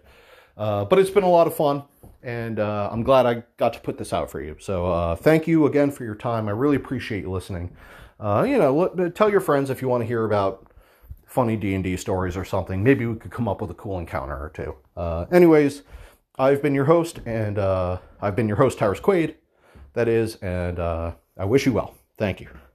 Uh, 0.58 0.84
but 0.84 0.98
it's 0.98 1.10
been 1.10 1.22
a 1.22 1.30
lot 1.30 1.46
of 1.46 1.54
fun, 1.54 1.84
and 2.22 2.58
uh, 2.58 2.88
I'm 2.92 3.04
glad 3.04 3.26
I 3.26 3.44
got 3.56 3.72
to 3.74 3.80
put 3.80 3.96
this 3.96 4.12
out 4.12 4.30
for 4.30 4.42
you. 4.42 4.56
So 4.58 4.86
uh, 4.86 5.14
thank 5.14 5.46
you 5.46 5.66
again 5.66 5.92
for 5.92 6.04
your 6.04 6.16
time. 6.16 6.48
I 6.48 6.50
really 6.50 6.76
appreciate 6.76 7.22
you 7.22 7.30
listening. 7.30 7.74
Uh, 8.18 8.44
you 8.46 8.58
know, 8.58 9.10
tell 9.14 9.30
your 9.30 9.40
friends 9.40 9.70
if 9.70 9.80
you 9.80 9.88
want 9.88 10.02
to 10.02 10.06
hear 10.06 10.24
about 10.24 10.66
funny 11.24 11.56
D&D 11.56 11.96
stories 11.96 12.36
or 12.36 12.44
something. 12.44 12.82
Maybe 12.82 13.06
we 13.06 13.14
could 13.14 13.30
come 13.30 13.46
up 13.46 13.60
with 13.60 13.70
a 13.70 13.74
cool 13.74 13.98
encounter 13.98 14.34
or 14.34 14.50
two. 14.52 14.74
Uh, 14.96 15.26
anyways, 15.30 15.82
I've 16.36 16.60
been 16.60 16.74
your 16.74 16.86
host, 16.86 17.20
and 17.24 17.58
I've 17.58 18.34
been 18.34 18.48
your 18.48 18.56
host, 18.56 18.78
Tyrus 18.78 18.98
Quaid, 18.98 19.36
that 19.94 20.08
is, 20.08 20.36
and 20.36 20.80
I 20.80 21.44
wish 21.44 21.66
you 21.66 21.72
well. 21.72 21.94
Thank 22.16 22.40
you. 22.40 22.58